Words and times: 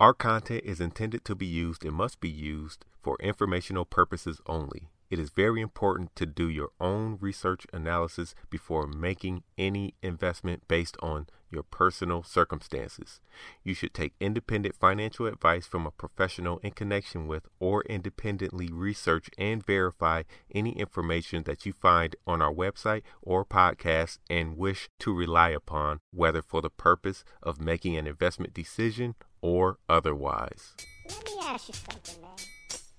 Our 0.00 0.14
content 0.14 0.62
is 0.64 0.80
intended 0.80 1.24
to 1.24 1.34
be 1.34 1.46
used 1.46 1.84
and 1.84 1.92
must 1.92 2.20
be 2.20 2.28
used 2.28 2.84
for 3.02 3.16
informational 3.18 3.84
purposes 3.84 4.40
only. 4.46 4.90
It 5.10 5.18
is 5.18 5.30
very 5.30 5.60
important 5.60 6.14
to 6.16 6.26
do 6.26 6.48
your 6.48 6.70
own 6.80 7.18
research 7.20 7.66
analysis 7.72 8.34
before 8.50 8.86
making 8.86 9.42
any 9.56 9.94
investment 10.02 10.68
based 10.68 10.96
on 11.00 11.26
your 11.50 11.62
personal 11.62 12.22
circumstances. 12.22 13.20
You 13.64 13.72
should 13.72 13.94
take 13.94 14.12
independent 14.20 14.74
financial 14.76 15.26
advice 15.26 15.66
from 15.66 15.86
a 15.86 15.90
professional 15.90 16.58
in 16.58 16.72
connection 16.72 17.26
with 17.26 17.48
or 17.58 17.82
independently 17.84 18.68
research 18.70 19.30
and 19.38 19.64
verify 19.64 20.24
any 20.54 20.78
information 20.78 21.44
that 21.44 21.64
you 21.64 21.72
find 21.72 22.16
on 22.26 22.42
our 22.42 22.52
website 22.52 23.02
or 23.22 23.44
podcast 23.44 24.18
and 24.28 24.58
wish 24.58 24.88
to 25.00 25.14
rely 25.14 25.50
upon, 25.50 26.00
whether 26.12 26.42
for 26.42 26.60
the 26.60 26.70
purpose 26.70 27.24
of 27.42 27.60
making 27.60 27.96
an 27.96 28.06
investment 28.06 28.52
decision 28.52 29.14
or 29.40 29.78
otherwise. 29.88 30.74
Let 31.08 31.24
me 31.24 31.32
ask 31.42 31.68
you 31.68 31.74
something, 31.74 32.20
man. 32.20 32.36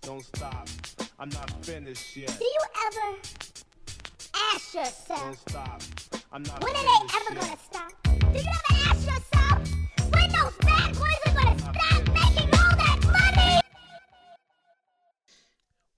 Don't 0.01 0.23
stop. 0.23 0.67
I'm 1.19 1.29
not 1.29 1.65
finished 1.65 2.15
yet. 2.15 2.35
Do 2.37 2.45
you 2.45 2.61
ever 2.87 3.17
ask 4.53 4.71
Don't 4.73 4.85
yourself, 4.85 5.37
stop. 5.49 5.81
I'm 6.31 6.43
not 6.43 6.63
when 6.63 6.75
are 6.75 6.83
they 6.83 6.89
ever 7.17 7.33
yet. 7.33 7.41
gonna 7.41 7.57
stop? 7.61 7.91
Do 8.03 8.39
you 8.39 8.47
ever 8.47 8.89
ask 8.89 9.05
yourself, 9.05 10.13
when 10.13 10.31
those 10.31 10.55
bad 10.61 10.95
boys 10.95 11.19
are 11.25 11.33
gonna 11.33 11.59
stop 11.59 12.07
making 12.07 12.49
all 12.53 12.75
that 12.77 12.99
money? 13.35 13.59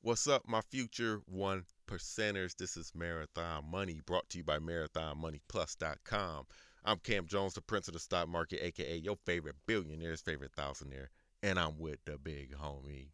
What's 0.01 0.27
up, 0.27 0.47
my 0.47 0.61
future 0.61 1.21
one 1.27 1.65
percenters? 1.87 2.55
This 2.55 2.75
is 2.75 2.91
Marathon 2.95 3.65
Money 3.69 4.01
brought 4.05 4.27
to 4.29 4.39
you 4.39 4.43
by 4.43 4.57
MarathonMoneyPlus.com. 4.57 6.45
I'm 6.83 6.97
Cam 6.97 7.27
Jones, 7.27 7.53
the 7.53 7.61
prince 7.61 7.87
of 7.87 7.93
the 7.93 7.99
stock 7.99 8.27
market, 8.27 8.63
aka 8.65 8.97
your 8.97 9.17
favorite 9.27 9.57
billionaire's 9.67 10.21
favorite 10.21 10.53
thousandaire, 10.57 11.07
and 11.43 11.59
I'm 11.59 11.77
with 11.77 11.99
the 12.05 12.17
big 12.17 12.55
homie, 12.55 13.09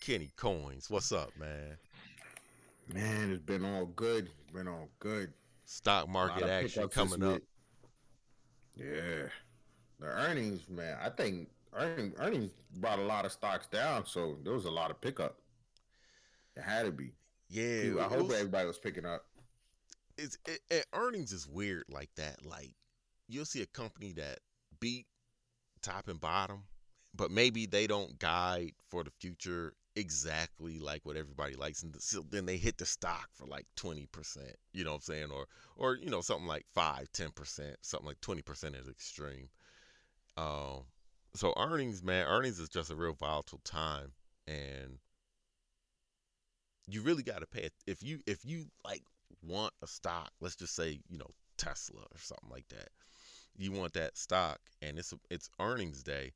Kenny 0.00 0.30
Coins. 0.36 0.88
What's 0.90 1.12
up, 1.12 1.30
man? 1.38 1.76
Man, 2.92 3.32
it's 3.32 3.42
been 3.42 3.64
all 3.64 3.86
good. 3.86 4.30
Been 4.52 4.68
all 4.68 4.88
good. 4.98 5.32
Stock 5.64 6.08
market 6.08 6.44
action 6.48 6.88
coming 6.88 7.22
up. 7.22 7.42
Yeah, 8.74 9.26
the 10.00 10.06
earnings, 10.06 10.68
man. 10.68 10.96
I 11.02 11.10
think 11.10 11.48
earning, 11.74 12.14
earnings 12.18 12.52
brought 12.76 12.98
a 12.98 13.02
lot 13.02 13.24
of 13.26 13.32
stocks 13.32 13.66
down, 13.66 14.06
so 14.06 14.38
there 14.44 14.52
was 14.54 14.64
a 14.64 14.70
lot 14.70 14.90
of 14.90 15.00
pickup. 15.00 15.36
It 16.56 16.62
had 16.62 16.86
to 16.86 16.92
be. 16.92 17.10
Yeah, 17.50 17.82
Dude, 17.82 17.98
I 17.98 18.04
hope 18.04 18.28
was- 18.28 18.36
everybody 18.36 18.66
was 18.66 18.78
picking 18.78 19.04
up. 19.04 19.24
it's 20.16 20.38
it, 20.46 20.60
it, 20.70 20.86
earnings 20.94 21.32
is 21.32 21.46
weird 21.48 21.84
like 21.90 22.10
that. 22.16 22.44
Like 22.46 22.70
you'll 23.28 23.44
see 23.44 23.62
a 23.62 23.66
company 23.66 24.12
that 24.12 24.38
beat 24.80 25.06
top 25.82 26.08
and 26.08 26.20
bottom, 26.20 26.62
but 27.14 27.30
maybe 27.30 27.66
they 27.66 27.86
don't 27.86 28.18
guide 28.18 28.72
for 28.88 29.02
the 29.04 29.10
future 29.20 29.74
exactly 29.98 30.78
like 30.78 31.04
what 31.04 31.16
everybody 31.16 31.54
likes, 31.54 31.82
and 31.82 31.94
so 32.00 32.24
then 32.30 32.46
they 32.46 32.56
hit 32.56 32.78
the 32.78 32.86
stock 32.86 33.28
for 33.34 33.46
like 33.46 33.66
twenty 33.76 34.06
percent. 34.06 34.56
You 34.72 34.84
know 34.84 34.90
what 34.92 34.96
I'm 34.96 35.02
saying? 35.02 35.30
Or 35.30 35.46
or 35.76 35.96
you 35.96 36.10
know 36.10 36.20
something 36.20 36.46
like 36.46 36.66
five, 36.74 37.10
ten 37.12 37.30
percent, 37.30 37.76
something 37.82 38.06
like 38.06 38.20
twenty 38.20 38.42
percent 38.42 38.76
is 38.76 38.88
extreme. 38.88 39.48
Um, 40.36 40.84
so 41.34 41.52
earnings, 41.56 42.02
man, 42.02 42.26
earnings 42.26 42.58
is 42.58 42.68
just 42.68 42.90
a 42.90 42.96
real 42.96 43.14
volatile 43.14 43.60
time, 43.64 44.12
and 44.46 44.98
you 46.88 47.02
really 47.02 47.22
got 47.22 47.40
to 47.40 47.46
pay 47.46 47.68
if 47.86 48.02
you 48.02 48.20
if 48.26 48.44
you 48.44 48.66
like 48.84 49.02
want 49.42 49.72
a 49.82 49.86
stock 49.86 50.30
let's 50.40 50.56
just 50.56 50.74
say 50.74 50.98
you 51.08 51.18
know 51.18 51.30
tesla 51.56 52.00
or 52.00 52.18
something 52.18 52.50
like 52.50 52.66
that 52.68 52.88
you 53.56 53.72
want 53.72 53.92
that 53.92 54.16
stock 54.16 54.58
and 54.80 54.98
it's 54.98 55.12
it's 55.30 55.50
earnings 55.60 56.02
day 56.02 56.32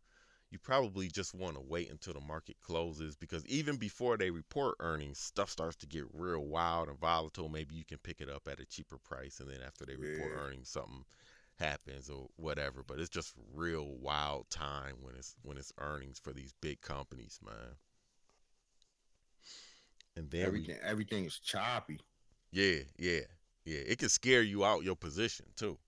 you 0.53 0.58
probably 0.58 1.08
just 1.08 1.34
want 1.34 1.55
to 1.56 1.62
wait 1.62 1.91
until 1.91 2.12
the 2.12 2.20
market 2.20 2.56
closes 2.61 3.17
because 3.17 3.45
even 3.47 3.77
before 3.77 4.19
they 4.19 4.31
report 4.31 4.77
earnings 4.81 5.19
stuff 5.19 5.48
starts 5.50 5.77
to 5.77 5.86
get 5.86 6.05
real 6.12 6.44
wild 6.44 6.89
and 6.89 7.00
volatile 7.00 7.48
maybe 7.48 7.75
you 7.75 7.84
can 7.84 7.99
pick 7.99 8.21
it 8.21 8.28
up 8.28 8.47
at 8.47 8.60
a 8.60 8.66
cheaper 8.66 8.99
price 8.99 9.41
and 9.41 9.49
then 9.49 9.60
after 9.66 9.87
they 9.87 9.97
report 9.97 10.32
Yeah. 10.34 10.41
earnings 10.43 10.69
something 10.69 11.04
happens 11.59 12.10
or 12.10 12.28
whatever 12.37 12.82
but 12.87 12.99
it's 13.00 13.09
just 13.09 13.32
real 13.54 13.97
wild 13.97 14.49
time 14.50 14.97
when 15.00 15.15
it's 15.15 15.34
when 15.43 15.56
it's 15.56 15.72
earnings 15.78 16.19
for 16.19 16.32
these 16.32 16.53
big 16.60 16.81
companies 16.82 17.38
man 17.44 17.77
and 20.16 20.31
then 20.31 20.43
we- 20.43 20.47
Everything, 20.47 20.78
everything 20.82 21.25
is 21.25 21.38
choppy. 21.38 22.00
yeah, 22.50 22.81
yeah, 22.98 23.21
yeah. 23.65 23.78
It 23.87 23.98
can 23.98 24.09
scare 24.09 24.43
you 24.43 24.65
out 24.65 24.84
your 24.84 24.97
position 24.97 25.47
too. 25.56 25.78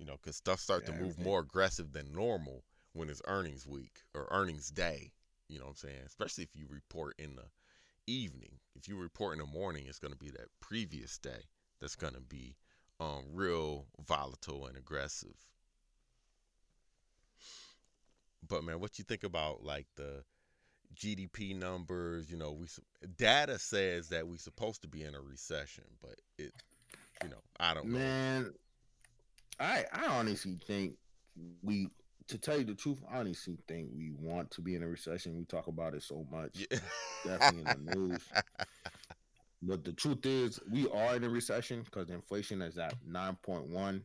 You 0.00 0.06
know, 0.06 0.16
because 0.16 0.36
stuff 0.36 0.60
start 0.60 0.86
to 0.86 0.92
move 0.92 1.18
more 1.18 1.40
aggressive 1.40 1.92
than 1.92 2.14
normal 2.14 2.64
when 2.94 3.10
it's 3.10 3.20
earnings 3.26 3.66
week 3.66 4.00
or 4.14 4.26
earnings 4.30 4.70
day. 4.70 5.12
You 5.48 5.58
know 5.58 5.66
what 5.66 5.72
I'm 5.72 5.76
saying? 5.76 6.02
Especially 6.06 6.44
if 6.44 6.56
you 6.56 6.64
report 6.70 7.16
in 7.18 7.36
the 7.36 7.44
evening. 8.06 8.58
If 8.74 8.88
you 8.88 8.96
report 8.96 9.34
in 9.34 9.40
the 9.40 9.46
morning, 9.46 9.84
it's 9.86 9.98
going 9.98 10.14
to 10.14 10.18
be 10.18 10.30
that 10.30 10.48
previous 10.58 11.18
day 11.18 11.44
that's 11.80 11.96
going 11.96 12.14
to 12.14 12.20
be 12.20 12.56
um, 12.98 13.24
real 13.34 13.84
volatile 14.06 14.66
and 14.66 14.76
aggressive. 14.76 15.36
But 18.48 18.64
man, 18.64 18.80
what 18.80 18.98
you 18.98 19.04
think 19.04 19.22
about 19.22 19.62
like 19.62 19.86
the 19.96 20.24
GDP 20.94 21.54
numbers? 21.54 22.30
You 22.30 22.38
know, 22.38 22.52
we 22.52 22.66
data 23.18 23.58
says 23.58 24.08
that 24.08 24.26
we're 24.26 24.38
supposed 24.38 24.82
to 24.82 24.88
be 24.88 25.02
in 25.02 25.14
a 25.14 25.20
recession, 25.20 25.84
but 26.00 26.16
it, 26.38 26.52
you 27.22 27.28
know, 27.28 27.42
I 27.58 27.74
don't 27.74 27.86
know. 27.86 27.98
Man, 27.98 28.52
I 29.60 29.84
I 29.92 30.06
honestly 30.06 30.58
think 30.66 30.94
we 31.62 31.88
to 32.28 32.38
tell 32.38 32.58
you 32.58 32.64
the 32.64 32.74
truth, 32.74 32.98
I 33.10 33.18
honestly 33.18 33.58
think 33.66 33.88
we 33.94 34.12
want 34.12 34.50
to 34.52 34.60
be 34.60 34.76
in 34.76 34.82
a 34.82 34.88
recession. 34.88 35.36
We 35.36 35.44
talk 35.44 35.66
about 35.66 35.94
it 35.94 36.02
so 36.02 36.26
much. 36.30 36.66
Yeah. 36.70 36.78
Definitely 37.24 37.72
in 37.72 37.84
the 37.86 37.94
news. 37.96 38.20
But 39.62 39.84
the 39.84 39.92
truth 39.92 40.24
is, 40.24 40.58
we 40.70 40.88
are 40.90 41.16
in 41.16 41.24
a 41.24 41.28
recession 41.28 41.82
because 41.82 42.08
inflation 42.08 42.62
is 42.62 42.78
at 42.78 42.94
nine 43.06 43.36
point 43.42 43.66
one. 43.68 44.04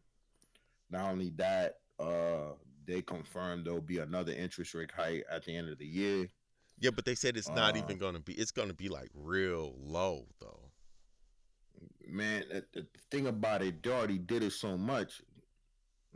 Not 0.89 1.11
only 1.11 1.31
that, 1.37 1.77
uh, 1.99 2.53
they 2.85 3.01
confirmed 3.01 3.65
there'll 3.65 3.81
be 3.81 3.99
another 3.99 4.33
interest 4.33 4.73
rate 4.73 4.91
hike 4.95 5.25
at 5.31 5.45
the 5.45 5.55
end 5.55 5.69
of 5.69 5.77
the 5.77 5.85
year. 5.85 6.27
Yeah, 6.79 6.89
but 6.91 7.05
they 7.05 7.15
said 7.15 7.37
it's 7.37 7.47
not 7.49 7.75
Uh, 7.75 7.83
even 7.83 7.97
gonna 7.97 8.19
be. 8.19 8.33
It's 8.33 8.51
gonna 8.51 8.73
be 8.73 8.89
like 8.89 9.09
real 9.13 9.75
low 9.79 10.27
though. 10.41 10.71
Man, 12.07 12.43
the, 12.73 12.85
thing 13.09 13.27
about 13.27 13.61
it, 13.61 13.81
they 13.81 13.89
already 13.91 14.17
did 14.17 14.43
it 14.43 14.51
so 14.51 14.77
much. 14.77 15.21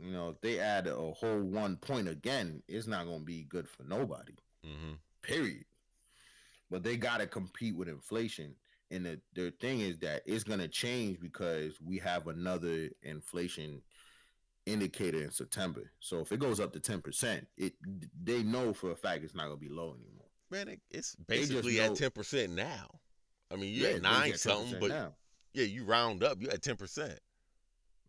You 0.02 0.12
know, 0.12 0.30
if 0.30 0.40
they 0.40 0.58
add 0.58 0.86
a 0.86 0.94
whole 1.12 1.40
one 1.42 1.76
point 1.76 2.08
again, 2.08 2.62
it's 2.68 2.86
not 2.86 3.04
gonna 3.06 3.20
be 3.20 3.44
good 3.44 3.68
for 3.68 3.84
nobody. 3.84 4.34
hmm 4.64 4.94
period. 5.22 5.64
But 6.70 6.82
they 6.82 6.96
got 6.96 7.18
to 7.18 7.26
compete 7.26 7.76
with 7.76 7.88
inflation. 7.88 8.54
And 8.90 9.04
the, 9.04 9.20
the 9.34 9.50
thing 9.60 9.80
is 9.80 9.98
that 9.98 10.22
it's 10.24 10.44
going 10.44 10.60
to 10.60 10.68
change 10.68 11.20
because 11.20 11.80
we 11.80 11.98
have 11.98 12.26
another 12.26 12.88
inflation 13.02 13.82
indicator 14.66 15.22
in 15.22 15.30
September. 15.30 15.90
So 16.00 16.20
if 16.20 16.32
it 16.32 16.40
goes 16.40 16.58
up 16.60 16.72
to 16.72 16.80
10%, 16.80 17.44
it 17.56 17.74
they 18.22 18.42
know 18.42 18.72
for 18.72 18.92
a 18.92 18.96
fact 18.96 19.24
it's 19.24 19.34
not 19.34 19.46
going 19.46 19.58
to 19.58 19.64
be 19.64 19.68
low 19.68 19.94
anymore. 19.94 20.28
Man, 20.50 20.68
it, 20.68 20.80
it's 20.90 21.14
basically 21.16 21.80
at 21.80 21.94
ten 21.94 22.10
percent 22.10 22.52
now. 22.52 22.88
I 23.52 23.56
mean, 23.56 23.72
you 23.72 23.84
Yeah, 23.84 23.96
at 23.96 24.02
nine 24.02 24.36
something, 24.36 24.80
but 24.80 24.88
now. 24.88 25.14
yeah, 25.54 25.64
you 25.64 25.84
round 25.84 26.24
up, 26.24 26.40
you 26.40 26.48
at 26.48 26.62
ten 26.62 26.76
percent. 26.76 27.18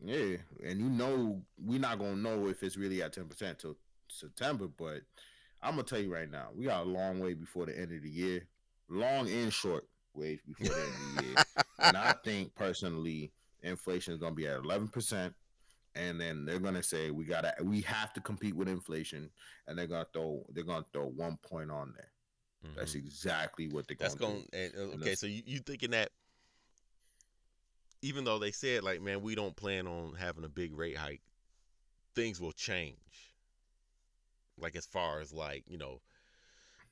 Yeah, 0.03 0.37
and 0.65 0.79
you 0.79 0.89
know 0.89 1.41
we're 1.63 1.79
not 1.79 1.99
gonna 1.99 2.15
know 2.15 2.47
if 2.47 2.63
it's 2.63 2.77
really 2.77 3.03
at 3.03 3.13
ten 3.13 3.25
percent 3.25 3.59
till 3.59 3.77
September. 4.07 4.67
But 4.67 5.01
I'm 5.61 5.71
gonna 5.71 5.83
tell 5.83 5.99
you 5.99 6.13
right 6.13 6.29
now, 6.29 6.49
we 6.55 6.65
got 6.65 6.85
a 6.85 6.89
long 6.89 7.19
way 7.19 7.33
before 7.33 7.65
the 7.65 7.77
end 7.77 7.91
of 7.91 8.01
the 8.01 8.09
year, 8.09 8.47
long 8.89 9.29
and 9.29 9.53
short 9.53 9.87
ways 10.13 10.39
before 10.47 10.75
the 10.75 10.81
end 10.81 10.93
of 10.93 11.15
the 11.17 11.23
year. 11.25 11.35
and 11.79 11.97
I 11.97 12.13
think 12.23 12.55
personally, 12.55 13.31
inflation 13.61 14.13
is 14.13 14.19
gonna 14.19 14.35
be 14.35 14.47
at 14.47 14.57
eleven 14.57 14.87
percent, 14.87 15.33
and 15.95 16.19
then 16.19 16.45
they're 16.45 16.59
gonna 16.59 16.83
say 16.83 17.11
we 17.11 17.25
gotta, 17.25 17.53
we 17.63 17.81
have 17.81 18.13
to 18.13 18.21
compete 18.21 18.55
with 18.55 18.67
inflation, 18.67 19.29
and 19.67 19.77
they're 19.77 19.87
gonna 19.87 20.07
throw, 20.13 20.43
they're 20.49 20.63
gonna 20.63 20.85
throw 20.93 21.07
one 21.07 21.37
point 21.47 21.69
on 21.69 21.93
there. 21.95 22.11
That's 22.75 22.95
exactly 22.95 23.67
what 23.67 23.87
they're 23.87 23.97
Mm-hmm. 23.97 24.03
That's 24.03 24.15
gonna 24.15 24.33
do. 24.39 24.45
And, 24.53 24.73
uh, 24.75 24.93
And 24.93 25.01
okay, 25.01 25.15
so 25.15 25.27
you, 25.27 25.41
you 25.45 25.59
thinking 25.59 25.91
that 25.91 26.09
even 28.01 28.23
though 28.23 28.39
they 28.39 28.51
said 28.51 28.83
like, 28.83 29.01
man, 29.01 29.21
we 29.21 29.35
don't 29.35 29.55
plan 29.55 29.87
on 29.87 30.15
having 30.15 30.43
a 30.43 30.49
big 30.49 30.75
rate 30.77 30.97
hike, 30.97 31.21
things 32.15 32.41
will 32.41 32.51
change. 32.51 32.97
Like 34.57 34.75
as 34.75 34.85
far 34.85 35.19
as 35.19 35.33
like 35.33 35.63
you 35.67 35.77
know, 35.77 36.01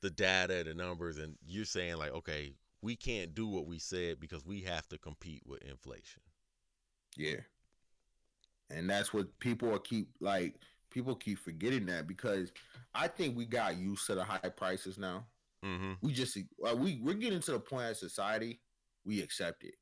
the 0.00 0.10
data, 0.10 0.64
the 0.64 0.74
numbers, 0.74 1.18
and 1.18 1.36
you're 1.46 1.64
saying 1.64 1.96
like, 1.96 2.12
okay, 2.12 2.54
we 2.82 2.96
can't 2.96 3.34
do 3.34 3.46
what 3.46 3.66
we 3.66 3.78
said 3.78 4.20
because 4.20 4.44
we 4.44 4.60
have 4.62 4.88
to 4.88 4.98
compete 4.98 5.42
with 5.46 5.62
inflation. 5.62 6.22
Yeah. 7.16 7.40
And 8.70 8.88
that's 8.88 9.12
what 9.12 9.26
people 9.40 9.72
are 9.74 9.78
keep 9.78 10.08
like 10.20 10.54
people 10.90 11.14
keep 11.14 11.38
forgetting 11.38 11.86
that 11.86 12.06
because 12.06 12.52
I 12.94 13.08
think 13.08 13.36
we 13.36 13.46
got 13.46 13.76
used 13.76 14.06
to 14.06 14.14
the 14.14 14.24
high 14.24 14.38
prices 14.56 14.98
now. 14.98 15.24
Mm-hmm. 15.64 15.92
We 16.00 16.12
just 16.12 16.38
uh, 16.66 16.76
we 16.76 17.00
we're 17.02 17.14
getting 17.14 17.40
to 17.40 17.52
the 17.52 17.60
point 17.60 17.86
as 17.86 17.98
society 17.98 18.60
we 19.04 19.20
accept 19.22 19.64
it. 19.64 19.74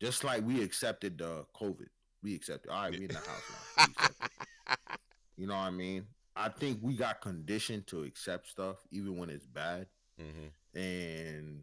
Just 0.00 0.24
like 0.24 0.44
we 0.44 0.62
accepted 0.62 1.18
the 1.18 1.44
COVID. 1.58 1.88
We 2.22 2.34
accepted. 2.34 2.70
All 2.70 2.82
right, 2.82 2.90
we 2.92 3.04
in 3.04 3.08
the 3.08 3.14
house 3.14 3.26
now. 3.26 3.84
We 3.86 3.92
accept 3.92 4.14
it. 4.24 4.30
You 5.36 5.48
know 5.48 5.54
what 5.54 5.62
I 5.64 5.70
mean? 5.70 6.06
I 6.36 6.48
think 6.48 6.78
we 6.80 6.94
got 6.94 7.20
conditioned 7.20 7.88
to 7.88 8.04
accept 8.04 8.46
stuff 8.48 8.76
even 8.92 9.16
when 9.18 9.30
it's 9.30 9.46
bad, 9.46 9.86
hmm 10.16 10.46
and 10.78 11.62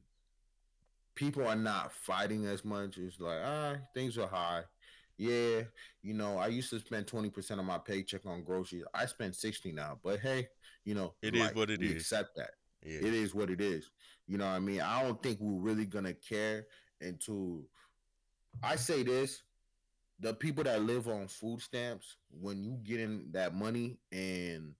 people 1.16 1.46
are 1.46 1.56
not 1.56 1.92
fighting 1.92 2.46
as 2.46 2.64
much. 2.66 2.98
It's 2.98 3.20
like 3.20 3.40
ah, 3.44 3.76
things 3.94 4.18
are 4.18 4.28
high. 4.28 4.64
Yeah, 5.18 5.62
you 6.02 6.14
know, 6.14 6.38
I 6.38 6.48
used 6.48 6.70
to 6.72 6.80
spend 6.80 7.08
twenty 7.08 7.30
percent 7.30 7.60
of 7.60 7.66
my 7.66 7.78
paycheck 7.78 8.26
on 8.26 8.44
groceries. 8.44 8.84
I 8.94 9.06
spend 9.06 9.36
sixty 9.36 9.72
now, 9.72 10.00
but 10.04 10.20
hey, 10.20 10.48
you 10.84 10.96
know, 10.96 11.14
It 11.22 11.36
is 11.36 11.54
what 11.54 11.70
it 11.70 11.80
we 11.80 11.88
is. 11.88 12.02
Accept 12.02 12.36
that. 12.38 12.52
Yeah. 12.84 13.00
It 13.00 13.14
is 13.14 13.36
what 13.36 13.50
it 13.50 13.62
is. 13.62 13.90
You 14.28 14.38
know 14.38 14.46
what 14.46 14.56
I 14.56 14.60
mean? 14.60 14.82
I 14.82 15.04
don't 15.04 15.22
think 15.22 15.40
we're 15.40 15.62
really 15.62 15.86
gonna 15.86 16.14
care 16.14 16.66
until 17.02 17.62
I 18.64 18.76
say 18.76 19.04
this. 19.04 19.44
The 20.20 20.34
people 20.36 20.64
that 20.66 20.84
live 20.84 21.08
on 21.08 21.28
food 21.28 21.62
stamps, 21.62 22.18
when 22.30 22.64
you 22.64 22.78
get 22.84 23.00
in 23.00 23.26
that 23.32 23.56
money 23.56 23.98
and 24.12 24.74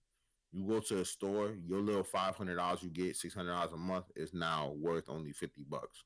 you 0.52 0.64
go 0.64 0.78
to 0.78 1.00
a 1.00 1.04
store, 1.04 1.54
your 1.66 1.80
little 1.80 2.04
five 2.04 2.36
hundred 2.36 2.56
dollars 2.56 2.82
you 2.82 2.90
get, 2.90 3.16
six 3.16 3.34
hundred 3.34 3.50
dollars 3.50 3.72
a 3.72 3.76
month 3.76 4.04
is 4.14 4.32
now 4.32 4.72
worth 4.78 5.08
only 5.08 5.32
fifty 5.32 5.64
bucks. 5.68 6.04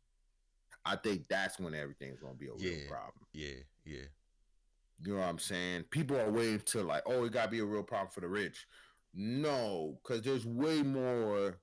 I 0.86 0.96
think 0.96 1.24
that's 1.28 1.58
when 1.58 1.74
everything's 1.74 2.20
gonna 2.20 2.34
be 2.34 2.46
a 2.46 2.54
real 2.54 2.88
problem. 2.88 3.26
Yeah. 3.34 3.56
Yeah. 3.84 4.06
You 5.02 5.14
know 5.14 5.20
what 5.20 5.28
I'm 5.28 5.38
saying? 5.38 5.84
People 5.90 6.16
are 6.18 6.30
waiting 6.30 6.60
to 6.60 6.82
like, 6.82 7.02
oh, 7.04 7.24
it 7.24 7.32
gotta 7.32 7.50
be 7.50 7.58
a 7.58 7.64
real 7.64 7.82
problem 7.82 8.10
for 8.10 8.20
the 8.20 8.28
rich. 8.28 8.66
No, 9.12 9.98
because 10.02 10.22
there's 10.22 10.46
way 10.46 10.82
more, 10.82 11.58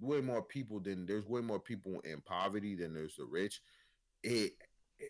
way 0.00 0.20
more 0.20 0.42
people 0.42 0.80
than 0.80 1.06
there's 1.06 1.26
way 1.26 1.40
more 1.40 1.60
people 1.60 2.00
in 2.00 2.20
poverty 2.20 2.74
than 2.74 2.92
there's 2.92 3.16
the 3.16 3.24
rich. 3.24 3.62
It 4.22 4.52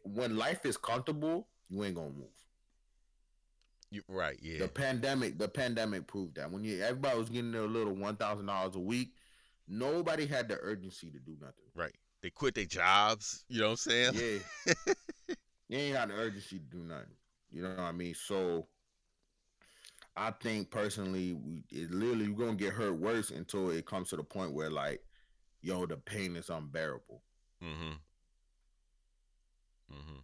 when 0.05 0.37
life 0.37 0.65
is 0.67 0.77
comfortable, 0.77 1.49
you 1.69 1.85
ain't 1.85 1.95
gonna 1.95 2.11
move. 2.11 2.29
You, 3.91 4.03
right. 4.09 4.39
Yeah. 4.43 4.59
The 4.59 4.69
pandemic, 4.69 5.39
the 5.39 5.49
pandemic 5.49 6.07
proved 6.07 6.37
that 6.37 6.51
when 6.51 6.65
you 6.65 6.83
everybody 6.83 7.19
was 7.19 7.29
getting 7.29 7.53
their 7.53 7.69
little 7.69 7.95
one 7.95 8.17
thousand 8.17 8.47
dollars 8.47 8.75
a 8.75 8.81
week, 8.81 9.13
nobody 9.69 10.27
had 10.27 10.49
the 10.49 10.59
urgency 10.61 11.11
to 11.11 11.19
do 11.19 11.37
nothing. 11.41 11.65
right. 11.75 11.95
They 12.23 12.31
quit 12.31 12.55
their 12.55 12.65
jobs. 12.65 13.45
You 13.49 13.61
know 13.61 13.67
what 13.67 13.71
I'm 13.73 13.77
saying? 13.77 14.15
Yeah. 14.15 14.95
you 15.69 15.79
ain't 15.79 15.95
got 15.95 16.09
the 16.09 16.15
urgency 16.15 16.59
to 16.59 16.65
do 16.65 16.79
nothing. 16.79 17.13
You 17.53 17.63
know 17.63 17.69
what 17.69 17.81
I 17.81 17.93
mean? 17.93 18.15
So 18.15 18.67
I 20.17 20.31
think 20.31 20.71
personally, 20.71 21.35
we 21.35 21.65
it 21.71 21.91
literally 21.91 22.27
you're 22.27 22.35
gonna 22.35 22.55
get 22.55 22.73
hurt 22.73 22.95
worse 22.95 23.31
until 23.31 23.71
it 23.71 23.87
comes 23.87 24.09
to 24.11 24.17
the 24.17 24.23
point 24.23 24.53
where 24.53 24.71
like, 24.71 25.05
yo, 25.61 25.87
the 25.87 25.97
pain 25.97 26.37
is 26.37 26.51
unbearable. 26.51 27.21
Mm-hmm. 27.63 27.93
Mm-hmm. 29.93 30.21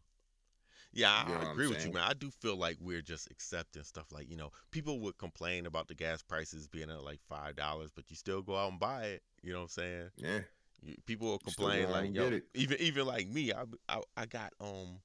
Yeah, 0.92 1.28
You 1.28 1.34
know 1.34 1.48
I, 1.48 1.52
agree 1.52 1.68
with 1.68 1.86
you, 1.86 1.92
man. 1.92 2.02
I 2.02 2.14
do 2.14 2.30
feel 2.30 2.56
like 2.56 2.76
we're 2.80 3.02
just 3.02 3.30
accepting 3.30 3.84
stuff 3.84 4.10
like, 4.10 4.28
you 4.28 4.36
know, 4.36 4.50
people 4.72 4.98
would 5.00 5.18
complain 5.18 5.66
about 5.66 5.86
the 5.86 5.94
gas 5.94 6.20
prices 6.22 6.66
being 6.66 6.90
at 6.90 7.04
like 7.04 7.20
five 7.28 7.54
dollars, 7.54 7.90
but 7.94 8.10
you 8.10 8.16
still 8.16 8.42
go 8.42 8.56
out 8.56 8.70
and 8.70 8.80
buy 8.80 9.04
it. 9.04 9.22
You 9.42 9.52
know 9.52 9.60
what 9.60 9.64
I'm 9.64 9.68
saying? 9.68 10.10
Yeah. 10.16 10.40
You, 10.82 10.94
people 11.06 11.28
will 11.28 11.38
complain 11.38 11.90
like, 11.90 12.14
yo, 12.14 12.40
even 12.54 12.76
even 12.80 13.06
like 13.06 13.28
me, 13.28 13.52
I, 13.52 13.64
I 13.88 14.00
I 14.16 14.26
got 14.26 14.52
um, 14.60 14.98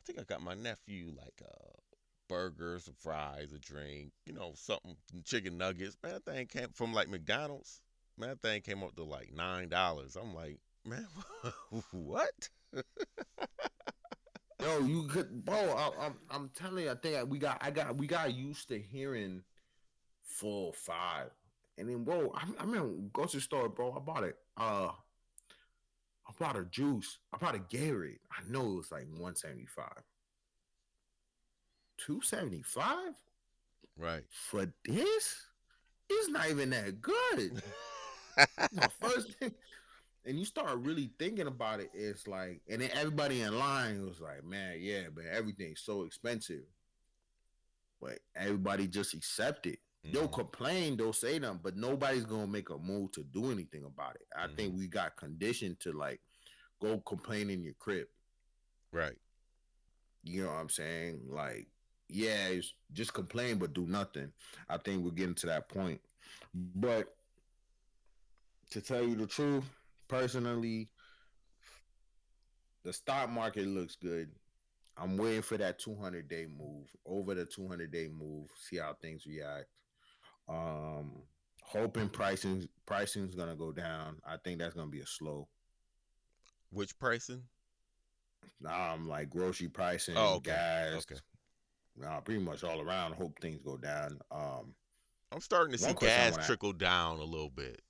I 0.00 0.02
think 0.04 0.20
I 0.20 0.22
got 0.22 0.42
my 0.42 0.54
nephew 0.54 1.12
like 1.16 1.42
uh 1.42 1.72
burgers, 2.28 2.84
some 2.84 2.94
fries, 2.98 3.52
a 3.52 3.58
drink, 3.58 4.12
you 4.26 4.32
know, 4.32 4.52
something, 4.54 4.96
chicken 5.24 5.58
nuggets. 5.58 5.96
Man, 6.02 6.12
that 6.12 6.24
thing 6.24 6.46
came 6.46 6.68
from 6.72 6.92
like 6.92 7.08
McDonald's. 7.08 7.80
Man, 8.18 8.30
that 8.30 8.42
thing 8.42 8.62
came 8.62 8.82
up 8.82 8.94
to 8.96 9.04
like 9.04 9.32
nine 9.34 9.68
dollars. 9.68 10.16
I'm 10.16 10.34
like, 10.34 10.58
man, 10.84 11.06
what? 11.92 12.50
Yo, 14.60 14.80
you 14.80 15.04
could, 15.08 15.44
bro. 15.44 15.54
I, 15.56 16.06
I'm, 16.06 16.14
I'm 16.30 16.50
telling 16.54 16.84
you, 16.84 16.90
I 16.90 16.94
think 16.94 17.28
we 17.30 17.38
got, 17.38 17.58
I 17.60 17.70
got, 17.70 17.96
we 17.96 18.06
got 18.06 18.34
used 18.34 18.68
to 18.68 18.78
hearing 18.78 19.42
full 20.22 20.72
five, 20.72 21.30
and 21.78 21.88
then, 21.88 22.04
bro, 22.04 22.32
I, 22.34 22.44
I 22.58 22.64
remember 22.64 22.94
grocery 23.12 23.40
store, 23.40 23.68
bro. 23.68 23.92
I 23.92 24.00
bought 24.00 24.24
it. 24.24 24.36
Uh, 24.56 24.90
I 26.26 26.32
bought 26.38 26.56
a 26.56 26.64
juice. 26.64 27.18
I 27.32 27.38
bought 27.38 27.54
a 27.54 27.58
Gatorade. 27.58 28.18
I 28.30 28.42
know 28.50 28.72
it 28.72 28.76
was 28.76 28.92
like 28.92 29.06
one 29.16 29.36
seventy 29.36 29.66
five. 29.66 30.02
Two 31.98 32.20
seventy 32.20 32.62
five 32.62 33.14
Right. 33.98 34.24
for 34.30 34.66
this? 34.84 35.46
It's 36.08 36.28
not 36.28 36.50
even 36.50 36.70
that 36.70 37.00
good. 37.00 37.62
My 38.72 38.88
first 39.00 39.32
thing, 39.34 39.52
and 40.26 40.38
you 40.38 40.44
start 40.44 40.78
really 40.78 41.10
thinking 41.18 41.46
about 41.46 41.80
it, 41.80 41.90
it's 41.94 42.26
like, 42.26 42.60
and 42.68 42.82
then 42.82 42.90
everybody 42.92 43.42
in 43.42 43.56
line 43.56 44.04
was 44.04 44.20
like, 44.20 44.44
man, 44.44 44.78
yeah, 44.80 45.04
but 45.14 45.24
everything's 45.26 45.80
so 45.80 46.02
expensive. 46.02 46.64
But 48.00 48.18
everybody 48.34 48.88
just 48.88 49.14
accept 49.14 49.66
it. 49.66 49.78
They'll 50.04 50.28
Mhm. 50.28 50.34
complain, 50.34 50.96
they'll 50.96 51.12
say 51.12 51.38
them, 51.38 51.60
but 51.62 51.76
nobody's 51.76 52.24
gonna 52.24 52.46
make 52.46 52.70
a 52.70 52.78
move 52.78 53.12
to 53.12 53.24
do 53.24 53.50
anything 53.50 53.84
about 53.84 54.16
it. 54.16 54.26
I 54.36 54.48
think 54.48 54.76
we 54.76 54.86
got 54.88 55.16
conditioned 55.16 55.80
to 55.80 55.92
like 55.92 56.20
go 56.80 57.00
complain 57.00 57.48
in 57.50 57.62
your 57.62 57.74
crib. 57.74 58.08
Right. 58.92 59.18
You 60.22 60.42
know 60.42 60.48
what 60.48 60.60
I'm 60.60 60.68
saying? 60.68 61.28
Like, 61.28 61.68
yeah, 62.08 62.48
it's 62.48 62.74
just 62.92 63.14
complain 63.14 63.58
but 63.58 63.72
do 63.72 63.86
nothing. 63.86 64.32
I 64.68 64.78
think 64.78 65.04
we're 65.04 65.10
getting 65.12 65.34
to 65.36 65.46
that 65.46 65.68
point. 65.68 66.00
But 66.54 67.16
to 68.70 68.80
tell 68.80 69.02
you 69.02 69.16
the 69.16 69.26
truth, 69.26 69.64
personally, 70.08 70.88
the 72.84 72.92
stock 72.92 73.28
market 73.30 73.66
looks 73.66 73.96
good. 73.96 74.30
I'm 74.96 75.16
waiting 75.16 75.42
for 75.42 75.58
that 75.58 75.78
200 75.78 76.28
day 76.28 76.46
move. 76.46 76.88
Over 77.04 77.34
the 77.34 77.44
200 77.44 77.90
day 77.90 78.08
move, 78.08 78.48
see 78.58 78.78
how 78.78 78.94
things 78.94 79.26
react. 79.26 79.66
Um, 80.48 81.12
hoping 81.62 82.08
pricing 82.08 82.68
pricing 82.86 83.28
is 83.28 83.34
gonna 83.34 83.56
go 83.56 83.72
down. 83.72 84.16
I 84.26 84.36
think 84.42 84.58
that's 84.58 84.74
gonna 84.74 84.90
be 84.90 85.00
a 85.00 85.06
slow. 85.06 85.48
Which 86.70 86.98
pricing? 86.98 87.42
Nah, 88.60 88.92
I'm 88.92 89.08
like 89.08 89.28
grocery 89.28 89.68
pricing, 89.68 90.16
Oh, 90.16 90.34
okay. 90.36 90.50
gas, 90.52 91.04
Okay. 91.10 91.20
uh, 92.06 92.20
pretty 92.20 92.42
much 92.42 92.64
all 92.64 92.80
around. 92.80 93.14
Hope 93.14 93.38
things 93.40 93.60
go 93.62 93.76
down. 93.76 94.18
Um, 94.30 94.74
I'm 95.32 95.40
starting 95.40 95.72
to 95.72 95.78
see 95.78 95.86
One 95.86 95.94
question 95.96 96.22
I 96.22 96.30
gas 96.30 96.46
trickle 96.46 96.72
down 96.72 97.18
a 97.18 97.24
little 97.24 97.50
bit. 97.50 97.82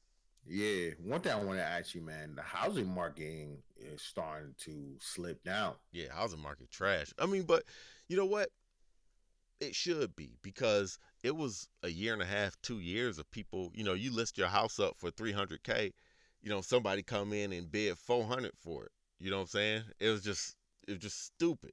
Yeah, 0.49 0.91
one 1.03 1.21
thing 1.21 1.33
I 1.33 1.43
want 1.43 1.59
to 1.59 1.65
ask 1.65 1.95
you, 1.95 2.03
man, 2.03 2.35
the 2.37 2.43
housing 2.43 2.93
market 2.93 3.59
is 3.77 4.03
starting 4.03 4.55
to 4.59 4.95
slip 5.01 5.43
down. 5.45 5.75
Yeah, 5.93 6.07
housing 6.13 6.41
market 6.41 6.71
trash. 6.71 7.13
I 7.19 7.27
mean, 7.27 7.43
but 7.43 7.65
you 8.09 8.17
know 8.17 8.27
what? 8.27 8.51
It 9.61 9.75
should 9.75 10.15
be 10.15 10.37
because 10.43 10.99
it 11.25 11.35
was 11.35 11.69
a 11.83 11.89
year 11.89 12.13
and 12.13 12.23
a 12.23 12.27
half, 12.27 12.55
two 12.63 12.81
years 12.81 13.19
of 13.19 13.31
people. 13.31 13.71
You 13.75 13.85
know, 13.85 13.95
you 13.95 14.13
list 14.13 14.39
your 14.39 14.49
house 14.49 14.79
up 14.79 14.97
for 14.97 15.11
300k. 15.11 15.93
You 16.43 16.51
know, 16.51 16.61
somebody 16.61 17.03
come 17.03 17.33
in 17.33 17.53
and 17.53 17.71
bid 17.71 17.99
400 17.99 18.53
for 18.61 18.85
it. 18.85 18.93
You 19.19 19.31
know 19.31 19.37
what 19.37 19.43
I'm 19.43 19.49
saying? 19.49 19.83
It 19.99 20.11
was 20.11 20.23
just, 20.23 20.57
it 20.87 20.93
was 20.93 21.01
just 21.01 21.25
stupid, 21.25 21.73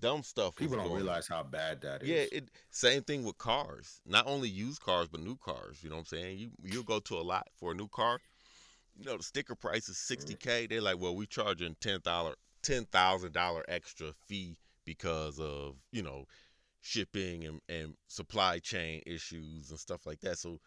dumb 0.00 0.22
stuff. 0.22 0.56
People 0.56 0.76
don't 0.76 0.86
going 0.88 1.02
realize 1.02 1.28
how 1.28 1.42
bad 1.42 1.80
that 1.82 2.02
is. 2.02 2.08
Yeah, 2.08 2.24
it 2.32 2.50
same 2.70 3.02
thing 3.02 3.24
with 3.24 3.38
cars. 3.38 4.00
Not 4.06 4.26
only 4.26 4.48
used 4.48 4.82
cars, 4.82 5.08
but 5.08 5.20
new 5.20 5.36
cars. 5.36 5.82
You 5.82 5.90
know 5.90 5.96
what 5.96 6.12
I'm 6.12 6.18
saying? 6.18 6.38
You 6.38 6.50
you 6.62 6.82
go 6.82 7.00
to 7.00 7.16
a 7.16 7.22
lot 7.22 7.48
for 7.58 7.72
a 7.72 7.74
new 7.74 7.88
car. 7.88 8.18
You 8.96 9.04
know 9.04 9.16
the 9.16 9.22
sticker 9.22 9.54
price 9.54 9.88
is 9.88 9.98
sixty 9.98 10.34
k. 10.34 10.66
They're 10.66 10.80
like, 10.80 10.98
well, 10.98 11.14
we 11.14 11.26
charging 11.26 11.76
ten 11.80 12.00
dollar 12.02 12.34
ten 12.62 12.84
thousand 12.86 13.32
dollar 13.32 13.64
extra 13.68 14.12
fee 14.26 14.56
because 14.84 15.38
of 15.38 15.76
you 15.92 16.02
know 16.02 16.24
shipping 16.80 17.44
and, 17.44 17.60
and 17.68 17.94
supply 18.06 18.58
chain 18.58 19.02
issues 19.06 19.70
and 19.70 19.78
stuff 19.78 20.06
like 20.06 20.20
that. 20.20 20.38
So 20.38 20.60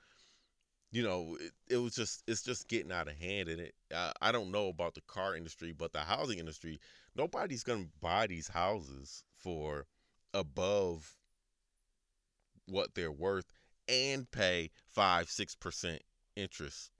you 0.91 1.03
know 1.03 1.38
it, 1.39 1.51
it 1.69 1.77
was 1.77 1.95
just 1.95 2.24
it's 2.27 2.41
just 2.41 2.67
getting 2.67 2.91
out 2.91 3.07
of 3.07 3.17
hand 3.17 3.50
and 3.50 3.60
it 3.62 3.74
uh, 3.93 4.12
i 4.21 4.31
don't 4.31 4.51
know 4.51 4.67
about 4.67 4.93
the 4.93 5.01
car 5.01 5.36
industry 5.36 5.71
but 5.71 5.93
the 5.93 6.00
housing 6.00 6.39
industry 6.39 6.79
nobody's 7.15 7.63
gonna 7.63 7.86
buy 8.01 8.27
these 8.27 8.48
houses 8.48 9.24
for 9.38 9.86
above 10.33 11.15
what 12.67 12.93
they're 12.93 13.12
worth 13.12 13.51
and 13.88 14.29
pay 14.31 14.69
five 14.88 15.29
six 15.29 15.55
percent 15.55 16.01
interest 16.36 16.91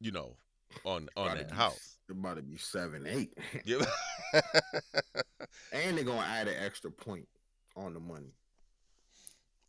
you 0.00 0.10
know 0.10 0.36
on 0.84 1.08
on 1.16 1.34
that 1.36 1.48
be- 1.48 1.54
house. 1.56 1.96
It's 2.08 2.18
about 2.18 2.36
to 2.36 2.42
be 2.42 2.56
seven, 2.56 3.06
eight, 3.06 3.32
yeah. 3.64 3.84
And 5.72 5.96
they're 5.96 6.04
gonna 6.04 6.20
add 6.20 6.48
an 6.48 6.54
extra 6.62 6.90
point 6.90 7.26
on 7.76 7.94
the 7.94 8.00
money. 8.00 8.32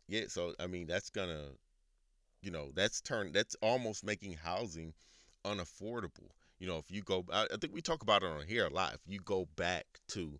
yeah 0.08 0.22
so 0.28 0.54
i 0.58 0.66
mean 0.66 0.86
that's 0.86 1.10
gonna 1.10 1.48
you 2.42 2.50
know 2.50 2.70
that's 2.74 3.00
turn 3.00 3.32
that's 3.32 3.56
almost 3.62 4.04
making 4.04 4.34
housing 4.34 4.92
unaffordable 5.44 6.30
you 6.58 6.66
know 6.66 6.78
if 6.78 6.90
you 6.90 7.02
go 7.02 7.24
I, 7.32 7.46
I 7.52 7.56
think 7.60 7.74
we 7.74 7.80
talk 7.80 8.02
about 8.02 8.22
it 8.22 8.30
on 8.30 8.46
here 8.46 8.66
a 8.66 8.70
lot 8.70 8.94
if 8.94 9.00
you 9.06 9.20
go 9.20 9.46
back 9.56 9.86
to 10.08 10.38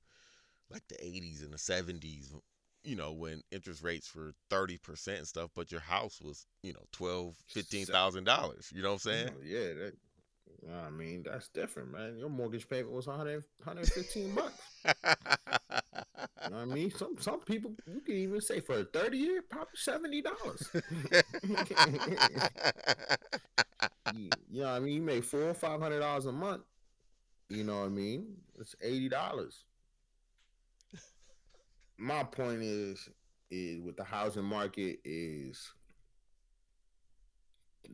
like 0.71 0.83
the 0.89 0.97
80s 0.97 1.43
and 1.43 1.53
the 1.53 1.57
70s 1.57 2.35
you 2.85 2.97
know 2.97 3.13
when 3.13 3.43
interest 3.51 3.83
rates 3.83 4.15
were 4.15 4.33
30% 4.51 5.19
and 5.19 5.27
stuff 5.27 5.51
but 5.55 5.71
your 5.71 5.81
house 5.81 6.21
was 6.21 6.47
you 6.63 6.73
know 6.73 6.85
12 6.93 7.35
15000 7.49 8.25
dollars 8.25 8.71
you 8.75 8.83
know 8.83 8.91
what 8.91 8.95
i'm 8.95 8.99
saying 8.99 9.31
yeah, 9.45 9.75
that. 9.75 9.93
I 10.69 10.91
mean, 10.91 11.25
that's 11.25 11.49
different, 11.49 11.93
man. 11.93 12.17
Your 12.19 12.29
mortgage 12.29 12.69
payment 12.69 12.93
was 12.93 13.07
100, 13.07 13.45
115 13.65 14.35
bucks. 14.35 15.37
know 16.51 16.57
what 16.57 16.63
I 16.63 16.75
mean? 16.75 16.91
Some 16.91 17.17
some 17.19 17.41
people 17.41 17.73
you 17.87 18.01
can 18.01 18.17
even 18.17 18.41
say 18.41 18.61
for 18.61 18.81
a 18.81 18.85
30 18.85 19.17
year, 19.17 19.43
probably 19.49 19.69
seventy 19.75 20.23
dollars. 20.23 20.69
you 20.75 20.83
know 24.51 24.67
what 24.67 24.69
I 24.69 24.81
mean? 24.81 24.95
You 24.95 25.03
make 25.03 25.25
four 25.25 25.51
or 25.51 25.55
five 25.55 25.81
hundred 25.81 26.01
dollars 26.01 26.27
a 26.27 26.33
month. 26.33 26.63
You 27.49 27.65
know 27.65 27.81
what 27.81 27.87
I 27.87 27.89
mean? 27.89 28.37
It's 28.59 28.75
eighty 28.83 29.09
dollars. 29.09 29.65
My 31.99 32.25
point 32.25 32.63
is, 32.63 33.09
is 33.51 33.81
with 33.81 33.97
the 33.97 34.05
housing 34.05 34.45
market 34.45 35.01
is 35.05 35.73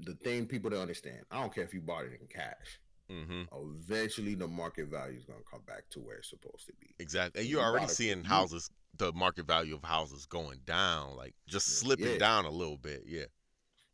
the 0.05 0.15
thing 0.15 0.47
people 0.47 0.71
don't 0.71 0.81
understand. 0.81 1.25
I 1.31 1.41
don't 1.41 1.55
care 1.55 1.65
if 1.65 1.75
you 1.75 1.81
bought 1.81 2.05
it 2.05 2.19
in 2.21 2.27
cash. 2.29 2.81
Hmm 3.09 3.43
Eventually, 3.53 4.35
the 4.35 4.49
market 4.49 4.89
value 4.89 5.17
is 5.19 5.25
gonna 5.25 5.39
come 5.51 5.63
back 5.67 5.89
to 5.91 6.01
where 6.01 6.17
it's 6.19 6.31
supposed 6.31 6.67
to 6.67 6.73
be. 6.81 6.95
Exactly. 6.99 7.41
And 7.43 7.49
You 7.51 7.57
you're 7.59 7.65
already 7.67 7.89
seeing 7.89 8.19
you- 8.19 8.25
houses, 8.25 8.71
the 8.97 9.13
market 9.13 9.47
value 9.47 9.75
of 9.75 9.83
houses 9.85 10.27
going 10.27 10.61
down, 10.65 11.17
like 11.17 11.35
just 11.47 11.69
Yeah. 11.69 11.75
slipping 11.87 12.13
Yeah. 12.13 12.19
down 12.19 12.45
a 12.47 12.51
little 12.51 12.79
bit. 12.79 13.05
Yeah. 13.07 13.27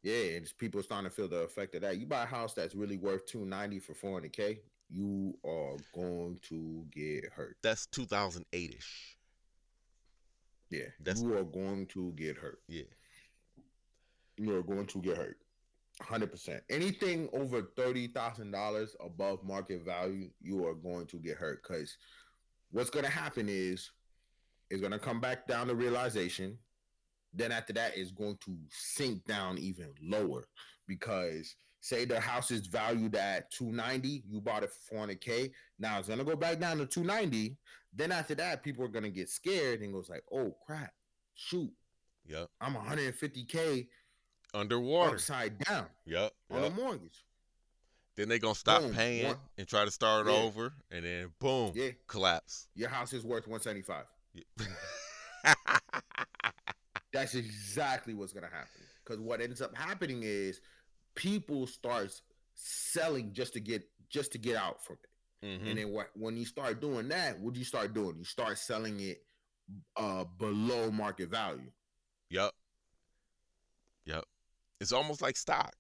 Yeah, 0.03 0.35
and 0.35 0.43
it's 0.45 0.53
people 0.53 0.83
starting 0.83 1.09
to 1.09 1.15
feel 1.15 1.29
the 1.29 1.43
effect 1.43 1.75
of 1.77 1.83
that. 1.83 1.97
You 1.99 2.07
buy 2.07 2.25
a 2.25 2.27
house 2.27 2.55
that's 2.55 2.75
really 2.75 2.97
worth 2.97 3.25
two 3.27 3.45
ninety 3.45 3.79
for 3.79 3.95
four 3.95 4.15
hundred 4.15 4.33
k, 4.33 4.61
you 4.91 5.39
are 5.45 5.77
going 5.95 6.39
to 6.49 6.85
get 6.91 7.33
hurt. 7.33 7.57
That's 7.63 7.87
2008 7.87 8.75
ish. 8.75 9.17
Yeah, 10.71 10.87
That's- 11.01 11.23
you 11.23 11.37
are 11.37 11.45
going 11.45 11.87
to 11.89 12.13
get 12.13 12.37
hurt. 12.37 12.63
Yeah. 12.67 12.83
You 14.39 14.57
are 14.57 14.63
going 14.63 14.87
to 14.87 15.01
get 15.01 15.17
hurt. 15.19 15.39
Hundred 16.03 16.31
percent. 16.31 16.63
Anything 16.69 17.29
over 17.33 17.63
thirty 17.77 18.09
thousand 18.09 18.51
dollars 18.51 18.97
above 19.01 19.45
market 19.45 19.85
value, 19.85 20.31
you 20.41 20.67
are 20.67 20.75
going 20.75 21.07
to 21.07 21.17
get 21.17 21.37
hurt. 21.37 21.63
Because 21.63 21.97
what's 22.71 22.91
going 22.91 23.05
to 23.05 23.11
happen 23.11 23.49
is, 23.49 23.91
it's 24.71 24.81
going 24.81 24.93
to 24.93 24.99
come 24.99 25.21
back 25.21 25.47
down 25.47 25.69
to 25.69 25.75
realization. 25.75 26.59
Then 27.33 27.53
after 27.53 27.73
that, 27.75 27.97
it's 27.97 28.11
going 28.11 28.37
to 28.45 28.57
sink 28.71 29.25
down 29.27 29.59
even 29.59 29.91
lower. 30.03 30.45
Because 30.87 31.55
say 31.81 32.05
the 32.05 32.21
house 32.21 32.51
is 32.51 32.67
valued 32.67 33.15
at 33.15 33.51
two 33.51 33.71
ninety, 33.71 34.25
you 34.29 34.41
bought 34.41 34.65
it 34.65 34.71
for 34.71 34.81
four 34.91 34.99
hundred 35.01 35.21
k. 35.21 35.53
Now 35.79 35.99
it's 35.99 36.09
going 36.09 36.19
to 36.19 36.25
go 36.25 36.37
back 36.37 36.59
down 36.59 36.79
to 36.79 36.87
two 36.87 37.05
ninety. 37.05 37.57
Then 37.95 38.11
after 38.11 38.35
that, 38.37 38.63
people 38.63 38.85
are 38.85 38.89
going 38.89 39.05
to 39.05 39.11
get 39.11 39.29
scared 39.29 39.83
and 39.83 39.93
goes 39.93 40.09
like, 40.09 40.25
"Oh 40.33 40.57
crap, 40.67 40.93
shoot, 41.35 41.71
yeah, 42.27 42.45
I'm 42.61 42.75
150k 42.75 43.87
Underwater. 44.55 45.15
upside 45.17 45.59
down 45.59 45.87
Yep. 46.07 46.33
on 46.51 46.63
yep. 46.63 46.73
a 46.73 46.75
mortgage." 46.75 47.25
Then 48.15 48.29
they 48.29 48.39
gonna 48.39 48.55
stop 48.55 48.83
Boom. 48.83 48.95
paying 48.95 49.27
One- 49.29 49.41
and 49.57 49.67
try 49.67 49.85
to 49.87 49.91
start 49.91 50.27
Yeah. 50.27 50.33
over, 50.35 50.75
and 50.91 51.05
then 51.05 51.33
boom, 51.39 51.73
Yeah, 51.75 51.93
collapse. 52.07 52.69
your 52.75 52.91
house 52.91 53.13
is 53.15 53.25
worth 53.25 53.47
175. 53.47 54.07
Yeah. 54.35 54.45
That's 57.13 57.35
exactly 57.35 58.15
what's 58.15 58.33
gonna 58.33 58.49
happen. 58.49 58.83
Because 59.05 59.21
what 59.21 59.41
ends 59.41 59.61
up 59.61 59.77
happening 59.77 60.23
is 60.23 60.61
people 61.15 61.67
starts 61.67 62.23
selling 62.55 63.33
just 63.33 63.53
to 63.55 63.61
get 63.61 63.83
just 64.09 64.33
to 64.33 64.39
get 64.39 64.57
out 64.57 64.85
from 64.85 64.97
it. 65.03 65.47
Mhm. 65.47 65.69
And 65.71 65.79
then 65.79 65.91
what 65.93 66.11
when 66.17 66.37
you 66.37 66.45
start 66.47 66.81
doing 66.81 67.09
that, 67.09 67.39
what 67.41 67.55
do 67.55 67.59
you 67.61 67.65
start 67.67 67.93
doing? 67.93 68.17
You 68.19 68.25
start 68.25 68.59
selling 68.59 69.01
it 69.01 69.25
uh 69.97 70.25
below 70.25 70.91
market 70.91 71.29
value. 71.29 71.71
Yep. 72.31 72.55
It's 74.83 74.93
almost 74.93 75.23
like 75.23 75.37
stock. 75.37 75.75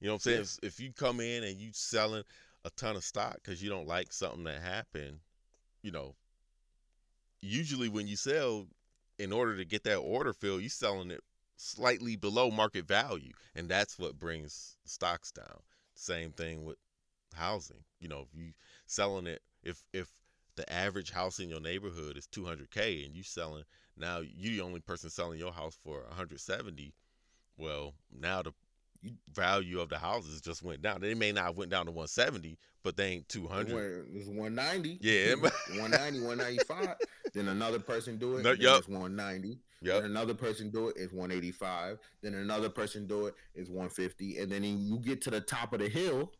You 0.00 0.06
know 0.06 0.12
what 0.12 0.26
I'm 0.26 0.44
saying? 0.44 0.46
Yeah. 0.62 0.68
If, 0.68 0.80
you 0.80 0.92
come 0.92 1.18
in 1.18 1.44
and 1.44 1.58
you 1.58 1.70
selling 1.72 2.24
a 2.64 2.70
ton 2.70 2.94
of 2.94 3.02
stock 3.02 3.36
because 3.42 3.62
you 3.62 3.70
don't 3.70 3.88
like 3.88 4.12
something 4.12 4.44
that 4.44 4.60
happened, 4.60 5.20
you 5.82 5.90
know, 5.90 6.14
usually 7.40 7.88
when 7.88 8.06
you 8.06 8.16
sell, 8.16 8.66
in 9.18 9.32
order 9.32 9.56
to 9.56 9.64
get 9.64 9.82
that 9.84 9.96
order 9.96 10.34
filled, 10.34 10.62
you 10.62 10.68
selling 10.68 11.10
it 11.10 11.22
slightly 11.56 12.16
below 12.16 12.50
market 12.50 12.86
value, 12.86 13.32
and 13.56 13.68
that's 13.68 13.98
what 13.98 14.18
brings 14.18 14.76
stocks 14.84 15.32
down. 15.32 15.60
Same 15.94 16.30
thing 16.30 16.64
with 16.64 16.76
housing. 17.34 17.82
You 17.98 18.08
know, 18.08 18.26
if 18.30 18.38
you 18.38 18.52
selling 18.86 19.26
it, 19.26 19.40
if 19.62 19.82
if 19.92 20.08
the 20.54 20.70
average 20.70 21.12
house 21.12 21.38
in 21.38 21.48
your 21.48 21.60
neighborhood 21.60 22.16
is 22.16 22.26
200k 22.26 23.06
and 23.06 23.14
you 23.14 23.22
selling 23.22 23.62
now 23.96 24.18
you 24.18 24.50
the 24.50 24.60
only 24.60 24.80
person 24.80 25.08
selling 25.08 25.38
your 25.38 25.52
house 25.52 25.78
for 25.84 26.02
170 26.08 26.92
well 27.58 27.94
now 28.18 28.42
the 28.42 28.52
value 29.32 29.80
of 29.80 29.88
the 29.88 29.98
houses 29.98 30.40
just 30.40 30.62
went 30.62 30.82
down 30.82 31.00
they 31.00 31.14
may 31.14 31.30
not 31.30 31.44
have 31.44 31.56
went 31.56 31.70
down 31.70 31.86
to 31.86 31.92
170 31.92 32.58
but 32.82 32.96
they 32.96 33.06
ain't 33.06 33.28
200 33.28 34.06
It's 34.14 34.28
190. 34.28 34.98
Yeah. 35.00 35.34
190, 35.78 36.20
195. 36.20 36.96
then 37.34 37.48
another 37.48 37.78
person 37.78 38.16
do 38.16 38.36
it. 38.36 38.42
No, 38.42 38.52
yup. 38.52 38.78
It's 38.78 38.88
190. 38.88 39.58
yep 39.82 40.02
Then 40.02 40.10
another 40.10 40.34
person 40.34 40.70
do 40.70 40.88
it 40.88 40.96
is 40.96 41.12
185. 41.12 41.98
Then 42.22 42.34
another 42.34 42.68
person 42.70 43.06
do 43.06 43.26
it 43.26 43.34
is 43.54 43.68
150. 43.68 44.38
And 44.38 44.50
then 44.50 44.64
you 44.64 44.98
get 45.00 45.20
to 45.22 45.30
the 45.30 45.40
top 45.40 45.72
of 45.72 45.80
the 45.80 45.88
hill, 45.88 46.32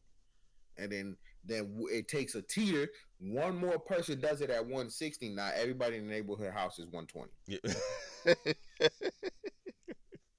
and 0.77 0.91
then 0.91 1.17
then 1.45 1.77
it 1.91 2.09
takes 2.09 2.35
a 2.35 2.43
teeter. 2.43 2.89
One 3.21 3.57
more 3.57 3.79
person 3.79 4.21
does 4.21 4.41
it 4.41 4.51
at 4.51 4.63
160. 4.63 5.31
Now 5.31 5.51
everybody 5.55 5.97
in 5.97 6.07
the 6.07 6.11
neighborhood 6.11 6.53
house 6.53 6.79
is 6.79 6.87
120. 6.87 7.31
Yeah. 7.47 8.35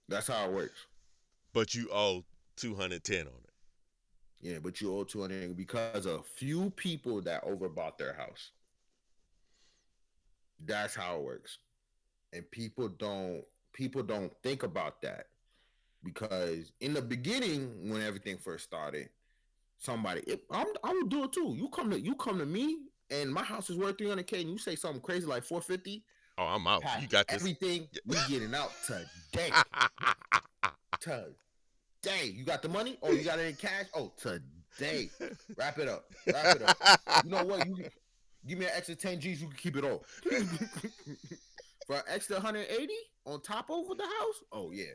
That's 0.10 0.28
how 0.28 0.46
it 0.46 0.52
works. 0.52 0.88
but 1.54 1.74
you 1.76 1.90
owe 1.94 2.26
210 2.58 3.20
on 3.22 3.26
it 3.28 3.52
Yeah, 4.42 4.60
but 4.62 4.82
you 4.82 4.94
owe 4.94 5.04
200 5.04 5.56
because 5.56 6.06
a 6.06 6.22
few 6.36 6.72
people 6.72 7.22
that 7.22 7.46
overbought 7.46 7.98
their 7.98 8.14
house. 8.14 8.52
That's 10.66 10.96
how 10.96 11.18
it 11.18 11.24
works. 11.24 11.60
And 12.34 12.50
people 12.52 12.90
don't 12.90 13.44
people 13.74 14.04
don't 14.04 14.34
think 14.44 14.64
about 14.64 15.02
that 15.04 15.28
because 16.04 16.72
in 16.82 16.94
the 16.94 17.02
beginning 17.02 17.90
when 17.90 18.02
everything 18.02 18.38
first 18.38 18.66
started, 18.66 19.10
somebody 19.78 20.22
it, 20.22 20.42
I'm, 20.52 20.68
I 20.84 20.92
would 20.92 21.10
do 21.10 21.24
it 21.26 21.34
too. 21.34 21.54
You 21.56 21.70
come 21.70 21.92
to 21.92 22.00
you 22.00 22.16
come 22.16 22.40
to 22.40 22.46
me 22.46 22.80
and 23.10 23.32
my 23.34 23.44
house 23.44 23.70
is 23.70 23.78
worth 23.78 23.98
300k 23.98 24.42
and 24.42 24.50
you 24.50 24.58
say 24.58 24.76
something 24.76 25.02
crazy 25.02 25.26
like 25.26 25.44
450, 25.44 26.04
oh 26.40 26.46
i'm 26.46 26.66
out 26.68 26.82
pack 26.82 27.02
you 27.02 27.08
got 27.08 27.28
this 27.28 27.36
everything 27.42 27.88
we 28.06 28.16
getting 28.28 28.54
out 28.56 28.72
today. 28.86 29.52
Today. 31.02 32.26
You 32.26 32.44
got 32.44 32.62
the 32.62 32.68
money? 32.70 32.98
Oh, 33.02 33.12
you 33.12 33.24
got 33.24 33.40
it 33.40 33.48
in 33.48 33.56
cash? 33.56 33.86
Oh, 33.94 34.12
today. 34.18 35.10
Wrap 35.58 35.78
it 35.80 35.88
up. 35.88 36.06
Wrap 36.28 36.56
it 36.56 36.62
up. 36.62 36.78
You 37.24 37.32
know 37.32 37.44
what? 37.46 37.66
You 37.68 37.86
give 38.48 38.60
me 38.60 38.66
an 38.66 38.72
extra 38.76 38.96
10 38.96 39.20
G's, 39.20 39.42
you 39.42 39.48
can 39.48 39.58
keep 39.58 39.76
it 39.78 39.84
all. 39.84 40.04
For 41.88 41.96
an 41.96 42.04
extra 42.08 42.36
180 42.36 42.94
on 43.26 43.42
top 43.42 43.70
over 43.70 43.96
the 43.96 44.04
house? 44.04 44.44
Oh 44.52 44.72
yeah. 44.72 44.86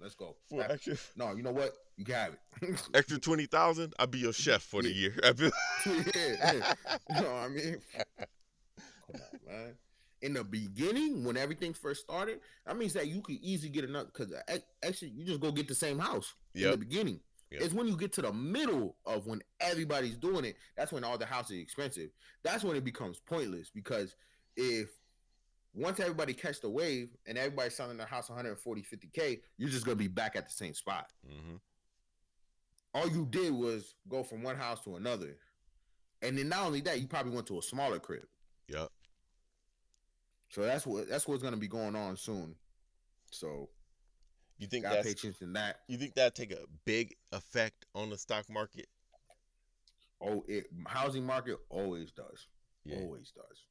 Let's 0.00 0.14
go. 0.14 0.36
For 0.48 0.60
Wrap- 0.60 0.70
extra, 0.70 0.96
No, 1.16 1.34
you 1.34 1.42
know 1.42 1.52
what? 1.52 1.74
You 1.96 2.12
have 2.14 2.34
it. 2.62 2.88
extra 2.94 3.18
20000 3.18 3.92
i'll 3.98 4.06
be 4.06 4.18
your 4.18 4.32
chef 4.32 4.62
for 4.62 4.82
the 4.82 4.90
year 4.90 5.14
yeah, 5.22 5.32
yeah. 5.86 6.74
You 7.10 7.22
know 7.22 7.32
what 7.32 7.44
I 7.44 7.48
mean? 7.48 7.76
Come 9.06 9.20
on, 9.20 9.40
man. 9.46 9.74
In 10.22 10.34
the 10.34 10.44
beginning, 10.44 11.24
when 11.24 11.36
everything 11.36 11.72
first 11.72 12.02
started, 12.02 12.40
that 12.66 12.76
means 12.76 12.92
that 12.92 13.08
you 13.08 13.22
could 13.22 13.36
easily 13.40 13.70
get 13.70 13.84
another 13.84 14.10
because 14.12 14.32
actually 14.82 15.08
you 15.10 15.24
just 15.24 15.40
go 15.40 15.50
get 15.50 15.66
the 15.66 15.74
same 15.74 15.98
house 15.98 16.34
in 16.54 16.62
the 16.72 16.76
beginning. 16.76 17.20
Yep. 17.50 17.62
It's 17.62 17.74
when 17.74 17.88
you 17.88 17.96
get 17.96 18.12
to 18.12 18.22
the 18.22 18.32
middle 18.32 18.96
of 19.06 19.26
when 19.26 19.42
everybody's 19.60 20.16
doing 20.16 20.44
it, 20.44 20.56
that's 20.76 20.92
when 20.92 21.02
all 21.04 21.18
the 21.18 21.26
houses 21.26 21.56
are 21.56 21.60
expensive. 21.60 22.10
That's 22.44 22.62
when 22.62 22.76
it 22.76 22.84
becomes 22.84 23.18
pointless 23.18 23.70
because 23.70 24.14
if 24.56 24.90
once 25.74 25.98
everybody 26.00 26.34
catch 26.34 26.60
the 26.60 26.68
wave 26.70 27.16
and 27.26 27.38
everybody's 27.38 27.74
selling 27.74 27.96
their 27.96 28.06
house 28.06 28.28
140, 28.28 28.82
50k, 28.82 29.40
you're 29.56 29.70
just 29.70 29.84
gonna 29.86 29.96
be 29.96 30.06
back 30.08 30.36
at 30.36 30.46
the 30.46 30.52
same 30.52 30.74
spot 30.74 31.10
Mhm. 31.26 31.60
all 32.94 33.08
you 33.08 33.24
did 33.30 33.52
was 33.52 33.94
go 34.08 34.22
from 34.22 34.42
one 34.42 34.56
house 34.56 34.82
to 34.84 34.96
another. 34.96 35.38
And 36.22 36.36
then 36.36 36.48
not 36.48 36.66
only 36.66 36.80
that, 36.82 37.00
you 37.00 37.06
probably 37.06 37.32
went 37.32 37.46
to 37.46 37.58
a 37.58 37.62
smaller 37.62 37.98
crib. 38.00 38.26
Yep. 38.68 38.90
So 40.50 40.62
that's 40.62 40.86
what 40.86 41.08
that's 41.08 41.26
what's 41.26 41.42
gonna 41.42 41.56
be 41.56 41.68
going 41.68 41.96
on 41.96 42.16
soon. 42.16 42.54
So 43.30 43.70
you 44.58 44.66
think 44.66 44.84
gotta 44.84 45.02
pay 45.02 45.10
attention 45.12 45.34
to 45.40 45.46
that. 45.54 45.80
you 45.88 45.96
think 45.96 46.14
that 46.14 46.34
take 46.34 46.52
a 46.52 46.64
big 46.84 47.14
effect 47.32 47.86
on 47.94 48.10
the 48.10 48.18
stock 48.18 48.48
market 48.50 48.86
Oh, 50.22 50.44
it 50.48 50.66
housing 50.86 51.24
market 51.24 51.56
always 51.70 52.12
does. 52.12 52.48
Yeah. 52.84 52.98
Always 52.98 53.32
does. 53.32 53.64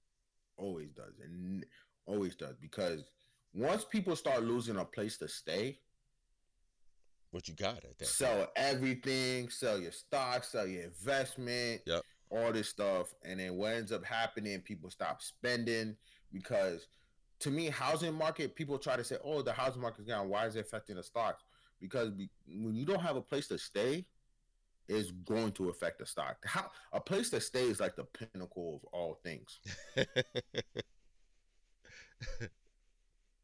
Always 0.58 0.90
does. 0.94 1.14
And 1.24 1.64
always 2.08 2.36
does. 2.36 2.56
Because 2.60 3.04
once 3.54 3.86
people 3.86 4.16
start 4.16 4.44
losing 4.44 4.78
a 4.78 4.86
place 4.86 5.18
to 5.20 5.28
stay, 5.28 5.80
what 7.32 7.48
you 7.48 7.54
got 7.54 7.78
at 7.84 7.98
that 8.00 8.08
sell 8.08 8.48
everything, 8.56 9.50
sell 9.50 9.80
your 9.80 9.92
stock, 9.92 10.44
sell 10.44 10.66
your 10.66 10.84
investment, 10.84 11.82
Yep. 11.86 12.04
all 12.32 12.52
this 12.52 12.70
stuff. 12.70 13.14
And 13.24 13.40
then 13.40 13.56
what 13.56 13.74
ends 13.74 13.92
up 13.92 14.04
happening, 14.04 14.60
people 14.62 14.90
stop 14.90 15.22
spending 15.22 15.96
because 16.32 16.88
to 17.40 17.50
me, 17.50 17.68
housing 17.68 18.14
market, 18.14 18.56
people 18.56 18.78
try 18.78 18.96
to 18.98 19.04
say, 19.04 19.18
oh, 19.24 19.42
the 19.42 19.54
housing 19.54 19.82
market's 19.82 20.08
down. 20.08 20.30
Why 20.30 20.46
is 20.46 20.56
it 20.56 20.62
affecting 20.62 20.98
the 20.98 21.04
stocks? 21.04 21.44
Because 21.80 22.12
be, 22.12 22.30
when 22.48 22.76
you 22.76 22.86
don't 22.86 23.02
have 23.02 23.16
a 23.16 23.22
place 23.22 23.48
to 23.48 23.58
stay, 23.58 24.06
it's 24.88 25.12
going 25.12 25.52
to 25.54 25.70
affect 25.70 26.00
the 26.00 26.06
stock. 26.06 26.38
How 26.46 26.70
a 26.92 27.00
place 27.00 27.30
to 27.30 27.40
stay 27.40 27.64
is 27.64 27.80
like 27.80 27.96
the 27.96 28.06
pinnacle 28.06 28.82
of 28.82 28.90
all 28.92 29.20
things. 29.24 29.60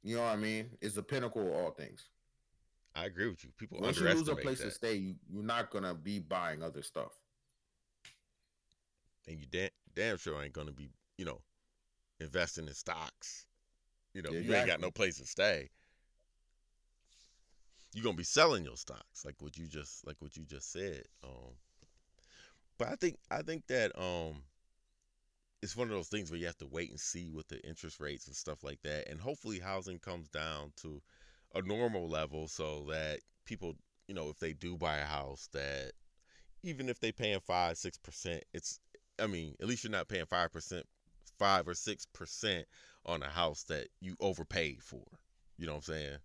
You 0.05 0.17
know 0.17 0.21
what 0.21 0.33
I 0.33 0.35
mean? 0.35 0.69
It's 0.81 0.93
the 0.93 1.01
pinnacle 1.01 1.41
of 1.41 1.53
all 1.53 1.71
things. 1.71 2.09
I 2.95 3.05
agree 3.05 3.27
with 3.27 3.43
you. 3.43 3.49
People 3.57 3.79
Once 3.81 3.99
you 3.99 4.07
lose 4.07 4.27
a 4.27 4.35
place 4.35 4.59
that, 4.59 4.65
to 4.65 4.71
stay, 4.71 4.93
you, 4.93 5.15
you're 5.27 5.43
not 5.43 5.71
gonna 5.71 5.95
be 5.95 6.19
buying 6.19 6.61
other 6.61 6.83
stuff. 6.83 7.11
and 9.27 9.39
you 9.39 9.47
damn, 9.51 9.69
damn 9.95 10.17
sure 10.17 10.43
ain't 10.43 10.53
gonna 10.53 10.71
be, 10.71 10.91
you 11.17 11.25
know, 11.25 11.41
investing 12.19 12.67
in 12.67 12.73
stocks. 12.73 13.45
You 14.13 14.21
know, 14.21 14.31
you 14.31 14.53
ain't 14.55 14.67
got 14.67 14.79
no 14.79 14.91
place 14.91 15.17
to 15.17 15.25
stay. 15.25 15.69
You're 17.93 18.03
gonna 18.03 18.17
be 18.17 18.23
selling 18.23 18.63
your 18.65 18.77
stocks, 18.77 19.25
like 19.25 19.35
what 19.39 19.57
you 19.57 19.67
just, 19.67 20.05
like 20.05 20.17
what 20.19 20.35
you 20.37 20.43
just 20.43 20.71
said. 20.71 21.03
Um, 21.23 21.53
but 22.77 22.89
I 22.89 22.95
think, 22.95 23.17
I 23.31 23.41
think 23.41 23.67
that 23.67 23.97
um, 23.97 24.43
it's 25.61 25.75
one 25.75 25.87
of 25.87 25.93
those 25.93 26.09
things 26.09 26.29
where 26.29 26.39
you 26.39 26.45
have 26.45 26.57
to 26.57 26.67
wait 26.67 26.89
and 26.89 26.99
see 26.99 27.31
with 27.31 27.47
the 27.47 27.61
interest 27.67 27.99
rates 27.99 28.27
and 28.27 28.35
stuff 28.35 28.63
like 28.63 28.81
that, 28.83 29.09
and 29.09 29.19
hopefully 29.19 29.59
housing 29.59 29.99
comes 29.99 30.29
down 30.29 30.73
to 30.81 31.01
a 31.53 31.61
normal 31.61 32.07
level 32.09 32.47
so 32.47 32.85
that 32.89 33.19
people, 33.45 33.75
you 34.07 34.13
know, 34.13 34.29
if 34.29 34.39
they 34.39 34.53
do 34.53 34.77
buy 34.77 34.97
a 34.97 35.05
house, 35.05 35.49
that 35.53 35.93
even 36.63 36.89
if 36.89 36.99
they 36.99 37.11
paying 37.11 37.39
five, 37.39 37.77
six 37.77 37.97
percent, 37.97 38.43
it's, 38.53 38.79
I 39.19 39.27
mean, 39.27 39.55
at 39.61 39.67
least 39.67 39.83
you're 39.83 39.91
not 39.91 40.07
paying 40.07 40.25
five 40.25 40.51
percent, 40.51 40.85
five 41.37 41.67
or 41.67 41.73
six 41.73 42.05
percent 42.05 42.65
on 43.05 43.21
a 43.23 43.29
house 43.29 43.63
that 43.63 43.87
you 44.01 44.15
overpaid 44.19 44.81
for. 44.81 45.03
You 45.57 45.65
know 45.67 45.73
what 45.73 45.87
I'm 45.89 45.93
saying? 45.95 46.17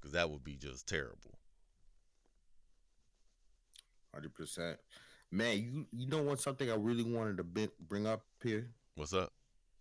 Because 0.00 0.12
that 0.12 0.30
would 0.30 0.44
be 0.44 0.56
just 0.56 0.86
terrible. 0.88 1.38
Hundred 4.14 4.34
percent. 4.34 4.78
Man, 5.30 5.58
you 5.58 5.86
you 5.92 6.06
know 6.06 6.22
what? 6.22 6.40
Something 6.40 6.70
I 6.70 6.74
really 6.74 7.04
wanted 7.04 7.38
to 7.38 7.44
bi- 7.44 7.68
bring 7.88 8.06
up 8.06 8.22
here, 8.42 8.68
What's 8.94 9.14
up? 9.14 9.32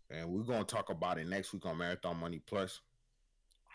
and 0.10 0.30
we're 0.30 0.44
gonna 0.44 0.64
talk 0.64 0.90
about 0.90 1.18
it 1.18 1.28
next 1.28 1.52
week 1.54 1.66
on 1.66 1.78
Marathon 1.78 2.18
Money 2.18 2.40
Plus. 2.46 2.80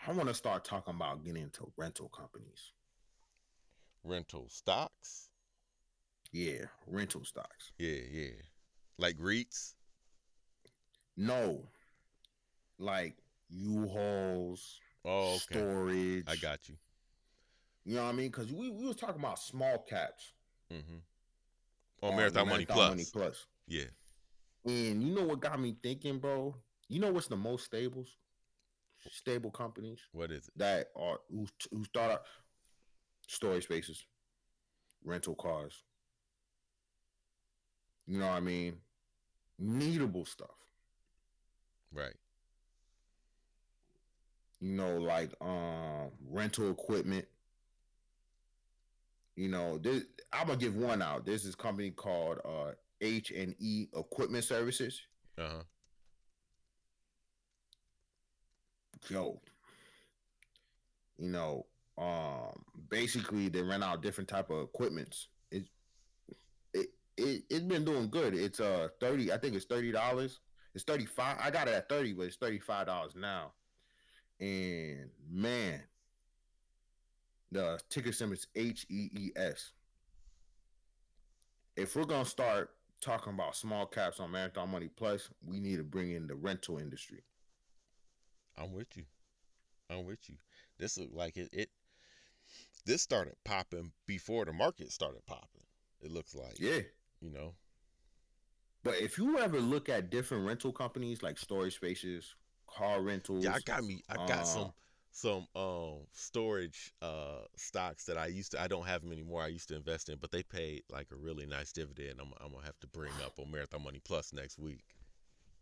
I 0.07 0.11
want 0.11 0.29
to 0.29 0.33
start 0.33 0.63
talking 0.63 0.95
about 0.95 1.23
getting 1.23 1.43
into 1.43 1.71
rental 1.75 2.09
companies. 2.09 2.71
Rental 4.03 4.47
stocks? 4.49 5.29
Yeah, 6.31 6.65
rental 6.87 7.23
stocks. 7.23 7.71
Yeah, 7.77 7.99
yeah. 8.11 8.29
Like 8.97 9.17
REITs? 9.17 9.73
No, 11.17 11.67
like 12.77 13.15
U-Hauls, 13.49 14.79
Oh, 15.03 15.35
okay. 15.35 15.59
storage. 15.59 16.25
I 16.27 16.35
got 16.35 16.67
you. 16.69 16.75
You 17.85 17.95
know 17.95 18.03
what 18.03 18.09
I 18.09 18.13
mean? 18.13 18.27
Because 18.27 18.51
we, 18.51 18.69
we 18.69 18.85
was 18.85 18.95
talking 18.97 19.19
about 19.21 19.39
small 19.39 19.79
caps 19.89 20.33
Mm-hmm. 20.71 20.97
On 22.05 22.15
Marathon, 22.15 22.49
Money 22.49 22.65
Plus. 22.65 22.77
Oh, 22.79 22.89
Money 22.89 23.05
Plus. 23.11 23.45
Yeah. 23.67 23.85
And 24.65 25.01
you 25.01 25.15
know 25.15 25.23
what 25.23 25.39
got 25.39 25.59
me 25.59 25.75
thinking, 25.81 26.19
bro? 26.19 26.55
You 26.89 26.99
know 26.99 27.11
what's 27.11 27.27
the 27.27 27.37
most 27.37 27.63
stables? 27.65 28.17
Stable 29.09 29.49
companies 29.51 29.99
What 30.11 30.31
is 30.31 30.47
it? 30.49 30.57
that 30.57 30.87
are 30.95 31.19
who 31.31 31.47
who 31.71 31.85
start 31.85 32.11
out 32.11 32.21
storage 33.27 33.63
spaces, 33.63 34.05
rental 35.05 35.35
cars. 35.35 35.83
You 38.05 38.19
know 38.19 38.27
what 38.27 38.35
I 38.35 38.39
mean? 38.41 38.75
Needable 39.61 40.27
stuff. 40.27 40.49
Right. 41.93 42.15
You 44.59 44.73
know, 44.73 44.97
like 44.97 45.31
um 45.41 46.11
rental 46.29 46.71
equipment. 46.71 47.25
You 49.35 49.49
know, 49.49 49.77
this, 49.77 50.03
I'm 50.33 50.47
gonna 50.47 50.59
give 50.59 50.75
one 50.75 51.01
out. 51.01 51.25
There's 51.25 51.43
this 51.43 51.55
company 51.55 51.91
called 51.91 52.39
uh 52.43 52.71
H 53.01 53.31
and 53.31 53.55
E 53.59 53.87
Equipment 53.95 54.43
Services. 54.43 54.99
Uh 55.37 55.47
huh. 55.47 55.63
yo, 59.09 59.39
you 61.17 61.29
know, 61.29 61.65
um, 61.97 62.63
basically 62.89 63.49
they 63.49 63.61
rent 63.61 63.83
out 63.83 64.01
different 64.01 64.27
type 64.29 64.49
of 64.49 64.63
equipments. 64.63 65.27
It, 65.51 65.63
it, 66.73 66.87
it, 67.17 67.43
it's 67.49 67.65
been 67.65 67.85
doing 67.85 68.09
good. 68.09 68.33
It's 68.33 68.59
uh 68.59 68.89
thirty. 68.99 69.31
I 69.31 69.37
think 69.37 69.55
it's 69.55 69.65
thirty 69.65 69.91
dollars. 69.91 70.39
It's 70.77 70.83
thirty 70.83 71.07
five. 71.07 71.37
I 71.41 71.49
got 71.49 71.67
it 71.67 71.73
at 71.73 71.89
thirty, 71.89 72.13
but 72.13 72.27
it's 72.27 72.35
thirty 72.35 72.59
five 72.59 72.85
dollars 72.85 73.15
now. 73.15 73.53
And 74.39 75.09
man, 75.27 75.81
the 77.51 77.79
ticker 77.89 78.11
symbol 78.11 78.35
is 78.35 78.45
H 78.55 78.85
E 78.87 79.09
E 79.11 79.31
S. 79.35 79.71
If 81.75 81.95
we're 81.95 82.03
gonna 82.03 82.25
start 82.25 82.69
talking 83.01 83.33
about 83.33 83.55
small 83.55 83.87
caps 83.87 84.19
on 84.19 84.29
Marathon 84.29 84.69
Money 84.69 84.87
Plus, 84.95 85.31
we 85.43 85.59
need 85.59 85.77
to 85.77 85.83
bring 85.83 86.11
in 86.11 86.27
the 86.27 86.35
rental 86.35 86.77
industry. 86.77 87.23
I'm 88.55 88.71
with 88.71 88.95
you. 88.95 89.05
I'm 89.89 90.05
with 90.05 90.29
you. 90.29 90.35
This 90.77 90.99
look 90.99 91.09
like 91.11 91.37
it. 91.37 91.49
It. 91.51 91.71
This 92.85 93.01
started 93.01 93.33
popping 93.45 93.93
before 94.05 94.45
the 94.45 94.53
market 94.53 94.91
started 94.91 95.25
popping. 95.25 95.65
It 96.01 96.11
looks 96.11 96.35
like. 96.35 96.59
Yeah. 96.59 96.81
You 97.19 97.31
know. 97.31 97.55
But 98.87 99.01
if 99.01 99.17
you 99.17 99.37
ever 99.39 99.59
look 99.59 99.89
at 99.89 100.09
different 100.09 100.45
rental 100.45 100.71
companies 100.71 101.21
like 101.21 101.37
storage 101.37 101.75
spaces, 101.75 102.35
car 102.67 103.01
rentals, 103.01 103.43
Yeah, 103.43 103.53
I 103.55 103.59
got 103.59 103.83
me. 103.83 104.01
I 104.09 104.15
got 104.15 104.39
uh, 104.39 104.43
some 104.43 104.73
some 105.11 105.47
um 105.55 106.05
storage 106.11 106.93
uh 107.01 107.41
stocks 107.55 108.05
that 108.05 108.17
I 108.17 108.27
used 108.27 108.51
to. 108.51 108.61
I 108.61 108.67
don't 108.67 108.85
have 108.85 109.01
them 109.01 109.11
anymore. 109.11 109.41
I 109.41 109.47
used 109.47 109.67
to 109.69 109.75
invest 109.75 110.09
in, 110.09 110.17
but 110.19 110.31
they 110.31 110.43
paid 110.43 110.83
like 110.91 111.07
a 111.11 111.15
really 111.15 111.45
nice 111.45 111.71
dividend. 111.71 112.19
I'm 112.19 112.31
I'm 112.39 112.51
gonna 112.51 112.65
have 112.65 112.79
to 112.79 112.87
bring 112.87 113.11
up 113.25 113.39
on 113.39 113.51
Marathon 113.51 113.83
Money 113.83 113.99
Plus 114.03 114.31
next 114.33 114.59
week. 114.59 114.83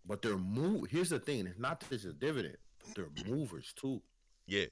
but 0.05 0.21
they're 0.21 0.37
move. 0.37 0.89
Here's 0.89 1.09
the 1.09 1.19
thing: 1.19 1.47
it's 1.47 1.59
not 1.59 1.79
that 1.79 1.91
it's 1.91 2.05
a 2.05 2.13
dividend, 2.13 2.57
but 2.83 2.95
they're 2.95 3.25
movers 3.27 3.73
too. 3.75 4.01
Yeah. 4.45 4.65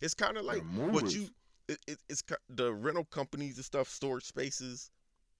It's 0.00 0.14
kind 0.14 0.36
of 0.36 0.44
like 0.44 0.62
what 0.74 1.14
you. 1.14 1.28
It, 1.68 1.78
it, 1.86 1.98
it's 2.08 2.24
the 2.48 2.72
rental 2.74 3.04
companies 3.04 3.56
and 3.56 3.64
stuff, 3.64 3.88
storage 3.88 4.24
spaces. 4.24 4.90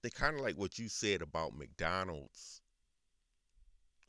They 0.02 0.10
kind 0.10 0.34
of 0.34 0.42
like 0.42 0.56
what 0.56 0.78
you 0.78 0.88
said 0.88 1.22
about 1.22 1.56
McDonald's. 1.56 2.60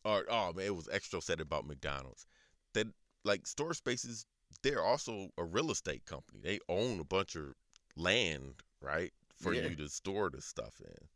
Or 0.05 0.25
oh 0.29 0.53
man, 0.53 0.65
it 0.67 0.75
was 0.75 0.87
extra 0.89 1.21
said 1.21 1.41
about 1.41 1.65
McDonald's. 1.67 2.25
That 2.73 2.87
like 3.23 3.47
storage 3.47 3.77
spaces, 3.77 4.25
they're 4.63 4.83
also 4.83 5.29
a 5.37 5.43
real 5.43 5.71
estate 5.71 6.05
company. 6.05 6.39
They 6.41 6.59
own 6.69 6.99
a 6.99 7.03
bunch 7.05 7.35
of 7.35 7.55
land, 7.95 8.63
right, 8.81 9.13
for 9.37 9.53
Yeah. 9.53 9.61
you 9.69 9.75
to 9.75 9.89
store 9.89 10.29
the 10.29 10.41
stuff 10.41 10.79
in. 10.81 11.07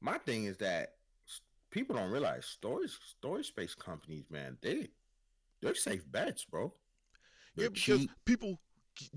My 0.00 0.18
thing 0.18 0.44
is 0.44 0.58
that 0.58 0.96
people 1.70 1.96
don't 1.96 2.10
realize 2.10 2.46
storage 2.46 2.98
storage 3.18 3.46
space 3.48 3.74
companies, 3.74 4.30
man, 4.30 4.58
they 4.60 4.88
they're 5.60 5.74
safe 5.74 6.10
bets, 6.10 6.44
bro. 6.44 6.74
They're 7.56 7.66
yeah, 7.66 7.70
because 7.70 8.00
cheap 8.00 8.10
people 8.24 8.58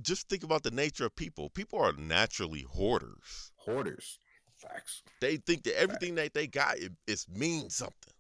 just 0.02 0.30
think 0.30 0.44
about 0.44 0.64
the 0.64 0.72
nature 0.72 1.06
of 1.06 1.16
people. 1.16 1.50
People 1.50 1.80
are 1.80 1.94
naturally 1.94 2.66
hoarders. 2.70 3.52
hoarders. 3.58 4.20
Facts. 4.56 5.04
They 5.20 5.38
think 5.38 5.64
that 5.64 5.80
everything 5.80 6.16
that 6.16 6.34
they 6.34 6.48
got 6.48 6.78
it, 6.78 6.94
it 7.08 7.26
means 7.34 7.76
something. 7.76 8.14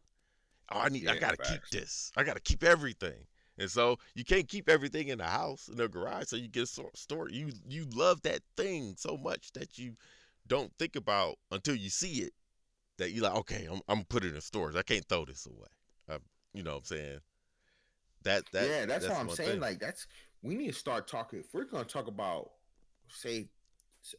Oh, 0.71 0.79
I 0.79 0.89
need. 0.89 1.07
I 1.07 1.17
gotta 1.17 1.37
keep 1.37 1.61
this. 1.71 2.11
I 2.17 2.23
gotta 2.23 2.39
keep 2.39 2.63
everything. 2.63 3.27
And 3.57 3.71
so 3.71 3.97
you 4.15 4.25
can't 4.25 4.47
keep 4.47 4.67
everything 4.67 5.07
in 5.07 5.19
the 5.19 5.25
house 5.25 5.69
in 5.69 5.77
the 5.77 5.87
garage. 5.87 6.25
So 6.27 6.35
you 6.35 6.47
get 6.47 6.67
stored. 6.67 7.31
You 7.31 7.51
you 7.67 7.85
love 7.93 8.21
that 8.23 8.41
thing 8.57 8.95
so 8.97 9.17
much 9.17 9.53
that 9.53 9.77
you 9.77 9.95
don't 10.47 10.71
think 10.77 10.95
about 10.95 11.35
until 11.51 11.75
you 11.75 11.89
see 11.89 12.23
it. 12.23 12.33
That 12.97 13.11
you're 13.11 13.23
like. 13.23 13.35
Okay, 13.35 13.67
I'm 13.71 13.81
I'm 13.87 14.03
put 14.05 14.25
it 14.25 14.35
in 14.35 14.41
storage. 14.41 14.75
I 14.75 14.83
can't 14.83 15.07
throw 15.07 15.25
this 15.25 15.45
away. 15.45 15.67
I, 16.09 16.17
you 16.53 16.63
know 16.63 16.71
what 16.71 16.79
I'm 16.79 16.85
saying? 16.85 17.19
That 18.23 18.43
that 18.51 18.67
yeah, 18.67 18.85
that's, 18.85 19.07
what 19.07 19.17
I'm 19.17 19.29
saying. 19.29 19.51
thing. 19.51 19.59
Like 19.61 19.79
that's 19.79 20.07
we 20.45 20.55
need 20.55 20.67
to 20.67 20.73
start 20.73 21.07
talking. 21.07 21.39
If 21.39 21.53
we're 21.53 21.65
gonna 21.65 21.83
talk 21.83 22.07
about, 22.07 22.51
say, 23.09 23.49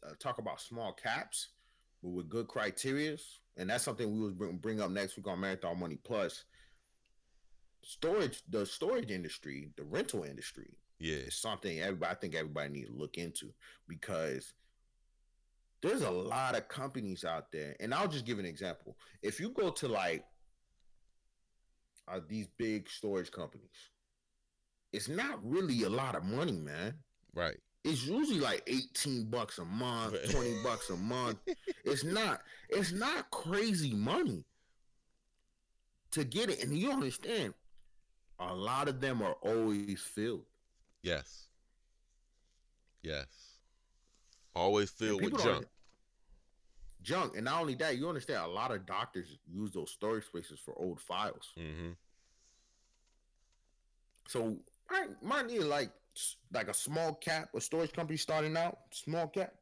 uh, 0.05 0.11
talk 0.19 0.39
about 0.39 0.59
small 0.59 0.91
caps, 0.91 1.49
but 2.03 2.09
with 2.09 2.29
good 2.29 2.47
criterias, 2.47 3.21
and 3.55 3.69
that's 3.69 3.85
something 3.85 4.11
we 4.11 4.19
will 4.19 4.31
bring, 4.31 4.57
bring 4.57 4.81
up 4.81 4.91
next 4.91 5.15
week 5.15 5.27
on 5.27 5.39
Marathon 5.39 5.79
Money 5.79 5.97
Plus. 6.03 6.43
Storage, 7.81 8.41
the 8.49 8.65
storage 8.65 9.09
industry, 9.09 9.69
the 9.77 9.83
rental 9.83 10.23
industry, 10.23 10.77
yeah. 10.99 11.15
is 11.15 11.39
something 11.39 11.79
everybody. 11.79 12.11
I 12.11 12.15
think 12.15 12.35
everybody 12.35 12.69
needs 12.69 12.89
to 12.89 12.95
look 12.95 13.17
into 13.17 13.53
because 13.87 14.53
there's 15.81 16.01
a 16.01 16.11
lot 16.11 16.57
of 16.57 16.67
companies 16.67 17.23
out 17.23 17.53
there, 17.53 17.77
and 17.79 17.93
I'll 17.93 18.09
just 18.09 18.25
give 18.25 18.39
an 18.39 18.45
example. 18.45 18.97
If 19.21 19.39
you 19.39 19.49
go 19.49 19.69
to 19.69 19.87
like 19.87 20.25
uh, 22.09 22.19
these 22.27 22.47
big 22.57 22.89
storage 22.89 23.31
companies, 23.31 23.69
it's 24.97 25.07
not 25.07 25.39
really 25.43 25.83
a 25.83 25.89
lot 25.89 26.15
of 26.15 26.23
money, 26.23 26.53
man. 26.53 26.95
Right. 27.35 27.57
It's 27.83 28.03
usually 28.03 28.39
like 28.39 28.63
18 28.65 29.25
bucks 29.25 29.59
a 29.59 29.65
month, 29.65 30.13
Right. 30.13 30.29
20 30.31 30.63
bucks 30.63 30.89
a 30.89 30.97
month. 30.97 31.37
It's 31.85 32.03
not 32.03 32.41
it's 32.67 32.91
not 32.91 33.29
crazy 33.29 33.93
money 33.93 34.43
to 36.11 36.23
get 36.25 36.49
it. 36.49 36.63
And 36.63 36.75
you 36.75 36.91
understand, 36.91 37.53
a 38.39 38.53
lot 38.53 38.89
of 38.89 38.99
them 38.99 39.21
are 39.21 39.35
always 39.35 40.01
filled. 40.01 40.45
Yes. 41.03 41.47
Yes. 43.03 43.27
Always 44.55 44.89
filled 44.89 45.23
with 45.23 45.41
junk. 45.41 45.67
junk. 47.03 47.35
And 47.35 47.45
not 47.45 47.61
only 47.61 47.75
that, 47.75 47.97
you 47.97 48.09
understand 48.09 48.43
a 48.43 48.47
lot 48.47 48.71
of 48.71 48.85
doctors 48.87 49.37
use 49.47 49.71
those 49.71 49.91
storage 49.91 50.25
spaces 50.25 50.59
for 50.59 50.73
old 50.77 50.99
files. 50.99 51.53
Mm-hmm. 51.57 51.91
So 54.27 54.57
I 54.89 55.07
might 55.21 55.47
need 55.47 55.59
like 55.59 55.91
like 56.53 56.67
a 56.67 56.73
small 56.73 57.13
cap, 57.15 57.49
a 57.55 57.61
storage 57.61 57.93
company 57.93 58.17
starting 58.17 58.57
out, 58.57 58.77
small 58.91 59.27
cap. 59.27 59.53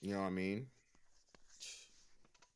You 0.00 0.14
know 0.14 0.20
what 0.20 0.28
I 0.28 0.30
mean? 0.30 0.66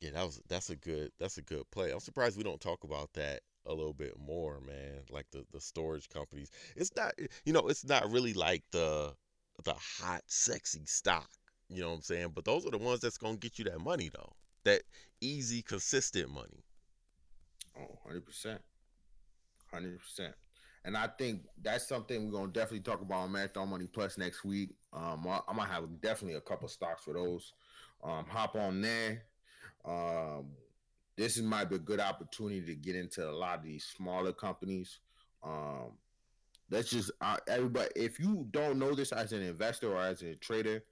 Yeah, 0.00 0.10
that 0.14 0.24
was 0.24 0.40
that's 0.48 0.70
a 0.70 0.76
good 0.76 1.12
that's 1.18 1.38
a 1.38 1.42
good 1.42 1.70
play. 1.70 1.90
I'm 1.90 2.00
surprised 2.00 2.36
we 2.36 2.44
don't 2.44 2.60
talk 2.60 2.84
about 2.84 3.12
that 3.14 3.40
a 3.66 3.72
little 3.72 3.94
bit 3.94 4.18
more, 4.18 4.60
man. 4.60 5.02
Like 5.10 5.26
the 5.30 5.44
the 5.52 5.60
storage 5.60 6.08
companies. 6.08 6.50
It's 6.76 6.94
not 6.96 7.14
you 7.44 7.52
know, 7.52 7.68
it's 7.68 7.84
not 7.84 8.10
really 8.10 8.34
like 8.34 8.62
the 8.70 9.14
the 9.64 9.74
hot 9.74 10.22
sexy 10.26 10.84
stock, 10.84 11.28
you 11.68 11.80
know 11.80 11.90
what 11.90 11.96
I'm 11.96 12.02
saying? 12.02 12.32
But 12.34 12.44
those 12.44 12.66
are 12.66 12.70
the 12.70 12.78
ones 12.78 13.00
that's 13.00 13.18
going 13.18 13.34
to 13.34 13.40
get 13.40 13.58
you 13.58 13.64
that 13.66 13.80
money 13.80 14.10
though. 14.12 14.32
That 14.64 14.82
easy 15.20 15.62
consistent 15.62 16.30
money. 16.30 16.64
Oh, 17.78 17.98
100%. 18.08 18.58
100%. 19.80 20.32
And 20.86 20.96
I 20.96 21.06
think 21.06 21.42
that's 21.62 21.88
something 21.88 22.24
we're 22.26 22.32
going 22.38 22.52
to 22.52 22.60
definitely 22.60 22.80
talk 22.80 23.00
about 23.00 23.20
on 23.20 23.32
Marathon 23.32 23.68
Money 23.70 23.86
Plus 23.86 24.18
next 24.18 24.44
week. 24.44 24.70
Um, 24.92 25.26
I- 25.26 25.40
I'm 25.48 25.56
going 25.56 25.66
to 25.68 25.72
have 25.74 26.00
definitely 26.02 26.36
a 26.36 26.42
couple 26.42 26.68
stocks 26.68 27.04
for 27.04 27.14
those. 27.14 27.52
Um, 28.02 28.26
hop 28.28 28.54
on 28.54 28.82
there. 28.82 29.22
Um, 29.84 30.46
this 31.16 31.36
is 31.36 31.42
might 31.42 31.70
be 31.70 31.76
a 31.76 31.78
good 31.78 32.00
opportunity 32.00 32.60
to 32.66 32.74
get 32.74 32.96
into 32.96 33.28
a 33.28 33.32
lot 33.32 33.58
of 33.58 33.64
these 33.64 33.84
smaller 33.96 34.32
companies. 34.32 34.98
Um, 35.42 35.92
let's 36.70 36.90
just 36.90 37.10
uh, 37.20 37.36
everybody. 37.48 37.88
If 37.96 38.18
you 38.18 38.46
don't 38.50 38.78
know 38.78 38.94
this 38.94 39.12
as 39.12 39.32
an 39.32 39.42
investor 39.42 39.92
or 39.94 40.00
as 40.02 40.22
a 40.22 40.34
trader, 40.36 40.82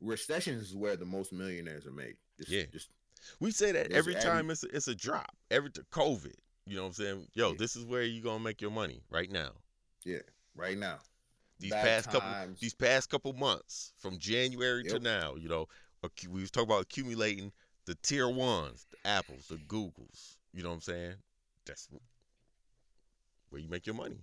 recessions 0.00 0.68
is 0.70 0.76
where 0.76 0.96
the 0.96 1.04
most 1.06 1.32
millionaires 1.32 1.86
are 1.86 1.92
made. 1.92 2.16
Yeah. 2.46 2.64
just 2.72 2.90
We 3.40 3.50
say 3.50 3.72
that 3.72 3.92
every 3.92 4.14
every- 4.14 4.28
time 4.28 4.50
it's 4.50 4.62
a, 4.64 4.68
it's 4.76 4.88
a 4.88 4.94
drop. 4.94 5.34
Every 5.50 5.70
COVID, 5.70 6.34
you 6.66 6.76
know 6.76 6.82
what 6.82 6.88
I'm 6.88 6.92
saying? 6.94 7.28
Yo, 7.34 7.50
Yeah. 7.50 7.54
this 7.58 7.76
is 7.76 7.84
where 7.84 8.02
you 8.02 8.22
going 8.22 8.38
to 8.38 8.44
make 8.44 8.60
your 8.60 8.70
money 8.70 9.02
right 9.10 9.30
now. 9.30 9.52
Yeah, 10.04 10.22
right 10.54 10.78
now. 10.78 11.00
These 11.58 11.70
Bad 11.70 11.84
past 11.84 12.10
couple 12.10 12.54
these 12.60 12.74
past 12.74 13.08
couple 13.08 13.32
months 13.34 13.92
from 13.98 14.18
January 14.18 14.82
to 14.84 14.98
now, 14.98 15.36
you 15.36 15.48
know, 15.48 15.68
we 16.28 16.40
was 16.40 16.50
talking 16.50 16.68
about 16.68 16.82
accumulating 16.82 17.52
the 17.84 17.94
tier 18.02 18.28
ones, 18.28 18.86
the 18.90 19.08
Apples, 19.08 19.46
the 19.46 19.56
Googles. 19.56 20.36
You 20.52 20.62
know 20.64 20.70
what 20.70 20.76
I'm 20.76 20.80
saying? 20.80 21.14
That's 21.64 21.88
where 23.50 23.60
you 23.60 23.68
make 23.68 23.86
your 23.86 23.94
money. 23.94 24.18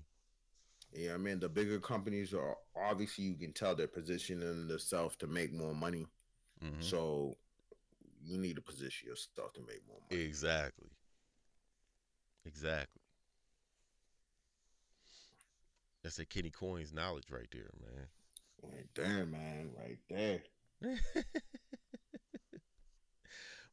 Yeah, 0.92 1.14
I 1.14 1.18
mean 1.18 1.40
the 1.40 1.48
bigger 1.48 1.80
companies 1.80 2.34
are 2.34 2.58
obviously 2.76 3.26
you 3.26 3.36
can 3.36 3.54
tell 3.54 3.76
they're 3.76 3.88
positioning 3.88 4.68
themselves 4.68 5.16
to 5.18 5.28
make 5.28 5.54
more 5.54 5.74
money. 5.74 6.08
Mhm. 6.62 6.84
So 6.84 7.38
you 8.22 8.38
need 8.38 8.56
to 8.56 8.62
position 8.62 9.08
yourself 9.08 9.54
to 9.54 9.62
make 9.62 9.88
more 9.88 10.00
money. 10.10 10.22
Exactly. 10.24 10.90
Exactly. 12.50 13.04
That's 16.02 16.18
a 16.18 16.26
Kenny 16.26 16.50
Coins 16.50 16.92
knowledge 16.92 17.30
right 17.30 17.48
there, 17.52 17.70
man. 17.80 18.08
Right 18.64 18.88
there, 18.96 19.26
man. 19.28 19.70
Right 19.78 20.00
there. 20.10 20.42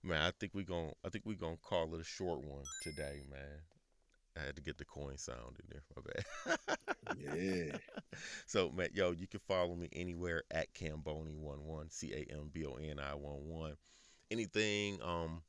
man, 0.02 0.20
I 0.20 0.30
think 0.38 0.52
we 0.52 0.62
gon' 0.62 0.92
I 1.02 1.08
think 1.08 1.24
we're 1.24 1.36
gonna 1.36 1.56
call 1.56 1.94
it 1.94 2.00
a 2.02 2.04
short 2.04 2.44
one 2.44 2.64
today, 2.82 3.22
man. 3.30 3.62
I 4.36 4.44
had 4.44 4.56
to 4.56 4.62
get 4.62 4.76
the 4.76 4.84
coin 4.84 5.16
sound 5.16 5.58
in 5.58 5.70
there. 5.70 5.82
My 5.96 6.02
bad. 6.04 7.18
Yeah. 7.18 7.78
So, 8.46 8.70
man, 8.70 8.88
yo, 8.94 9.10
you 9.10 9.26
can 9.26 9.40
follow 9.40 9.74
me 9.74 9.88
anywhere 9.92 10.42
at 10.50 10.72
Camboni11, 10.72 11.92
C 11.92 12.12
A 12.14 12.32
M 12.32 12.50
B 12.50 12.64
O 12.64 12.74
N 12.74 12.98
I 12.98 13.14
1 13.14 13.48
1. 13.48 13.76
Anything, 14.30 14.98
um, 15.02 15.42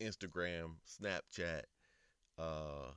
Instagram, 0.00 0.72
Snapchat, 0.86 1.62
uh, 2.38 2.90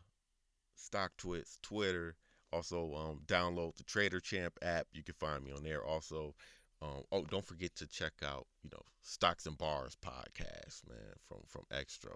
StockTwits, 0.78 1.58
Twitter. 1.62 2.15
Also, 2.54 2.93
um, 2.95 3.21
download 3.26 3.76
the 3.76 3.84
Trader 3.84 4.19
Champ 4.19 4.58
app. 4.62 4.88
You 4.93 5.04
can 5.04 5.15
find 5.15 5.43
me 5.43 5.52
on 5.52 5.63
there. 5.63 5.84
Also, 5.84 6.34
um, 6.82 7.04
oh, 7.12 7.26
don't 7.26 7.45
forget 7.45 7.76
to 7.76 7.88
check 7.88 8.13
out, 8.23 8.47
you 8.63 8.69
know, 8.71 8.82
Stocks 9.02 9.45
and 9.45 9.58
Bars 9.58 9.97
podcast, 10.04 10.88
man, 10.88 11.13
from 11.28 11.39
from 11.47 11.63
Extra. 11.71 12.12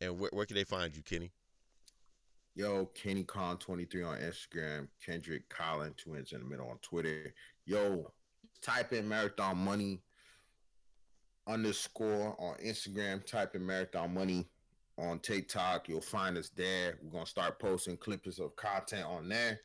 And 0.00 0.18
where, 0.18 0.30
where 0.32 0.46
can 0.46 0.56
they 0.56 0.64
find 0.64 0.96
you, 0.96 1.02
Kenny? 1.02 1.30
Yo, 2.56 2.86
Kenny 2.94 3.22
Con 3.22 3.58
23 3.58 4.02
on 4.02 4.18
Instagram, 4.18 4.88
Kendrick 5.04 5.48
Collin, 5.48 5.94
two 5.96 6.14
ends 6.14 6.32
in 6.32 6.40
the 6.40 6.44
middle 6.44 6.68
on 6.68 6.78
Twitter. 6.82 7.32
Yo, 7.64 8.10
type 8.60 8.92
in 8.92 9.08
marathon 9.08 9.56
money 9.56 10.00
underscore 11.46 12.34
on 12.40 12.56
Instagram, 12.56 13.24
type 13.24 13.54
in 13.54 13.64
marathon 13.64 14.12
money 14.12 14.48
on 15.00 15.18
TikTok. 15.20 15.88
You'll 15.88 16.00
find 16.00 16.36
us 16.36 16.50
there. 16.50 16.98
We're 17.02 17.10
gonna 17.10 17.26
start 17.26 17.58
posting 17.58 17.96
clips 17.96 18.38
of 18.38 18.54
content 18.56 19.06
on 19.06 19.28
there. 19.28 19.60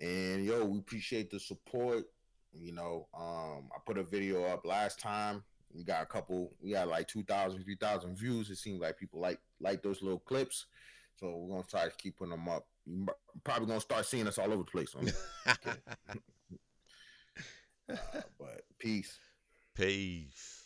And 0.00 0.44
yo, 0.44 0.64
we 0.64 0.78
appreciate 0.78 1.30
the 1.30 1.38
support. 1.38 2.04
You 2.52 2.72
know, 2.72 3.08
um, 3.14 3.70
I 3.74 3.78
put 3.86 3.98
a 3.98 4.02
video 4.02 4.44
up 4.44 4.66
last 4.66 5.00
time. 5.00 5.42
We 5.74 5.84
got 5.84 6.02
a 6.02 6.06
couple, 6.06 6.52
we 6.60 6.72
got 6.72 6.88
like 6.88 7.08
2,000, 7.08 7.64
3,000 7.64 8.16
views. 8.16 8.50
It 8.50 8.56
seems 8.56 8.80
like 8.80 8.98
people 8.98 9.20
like 9.20 9.38
like 9.60 9.82
those 9.82 10.02
little 10.02 10.18
clips. 10.18 10.66
So 11.16 11.30
we're 11.30 11.56
gonna 11.56 11.68
try 11.68 11.84
to 11.84 11.96
keep 11.96 12.18
putting 12.18 12.32
them 12.32 12.48
up. 12.48 12.66
You 12.84 13.06
probably 13.44 13.68
gonna 13.68 13.80
start 13.80 14.06
seeing 14.06 14.26
us 14.26 14.38
all 14.38 14.52
over 14.52 14.64
the 14.64 14.64
place. 14.64 14.94
uh, 17.88 17.96
but 18.38 18.62
peace. 18.78 19.18
Peace. 19.74 20.61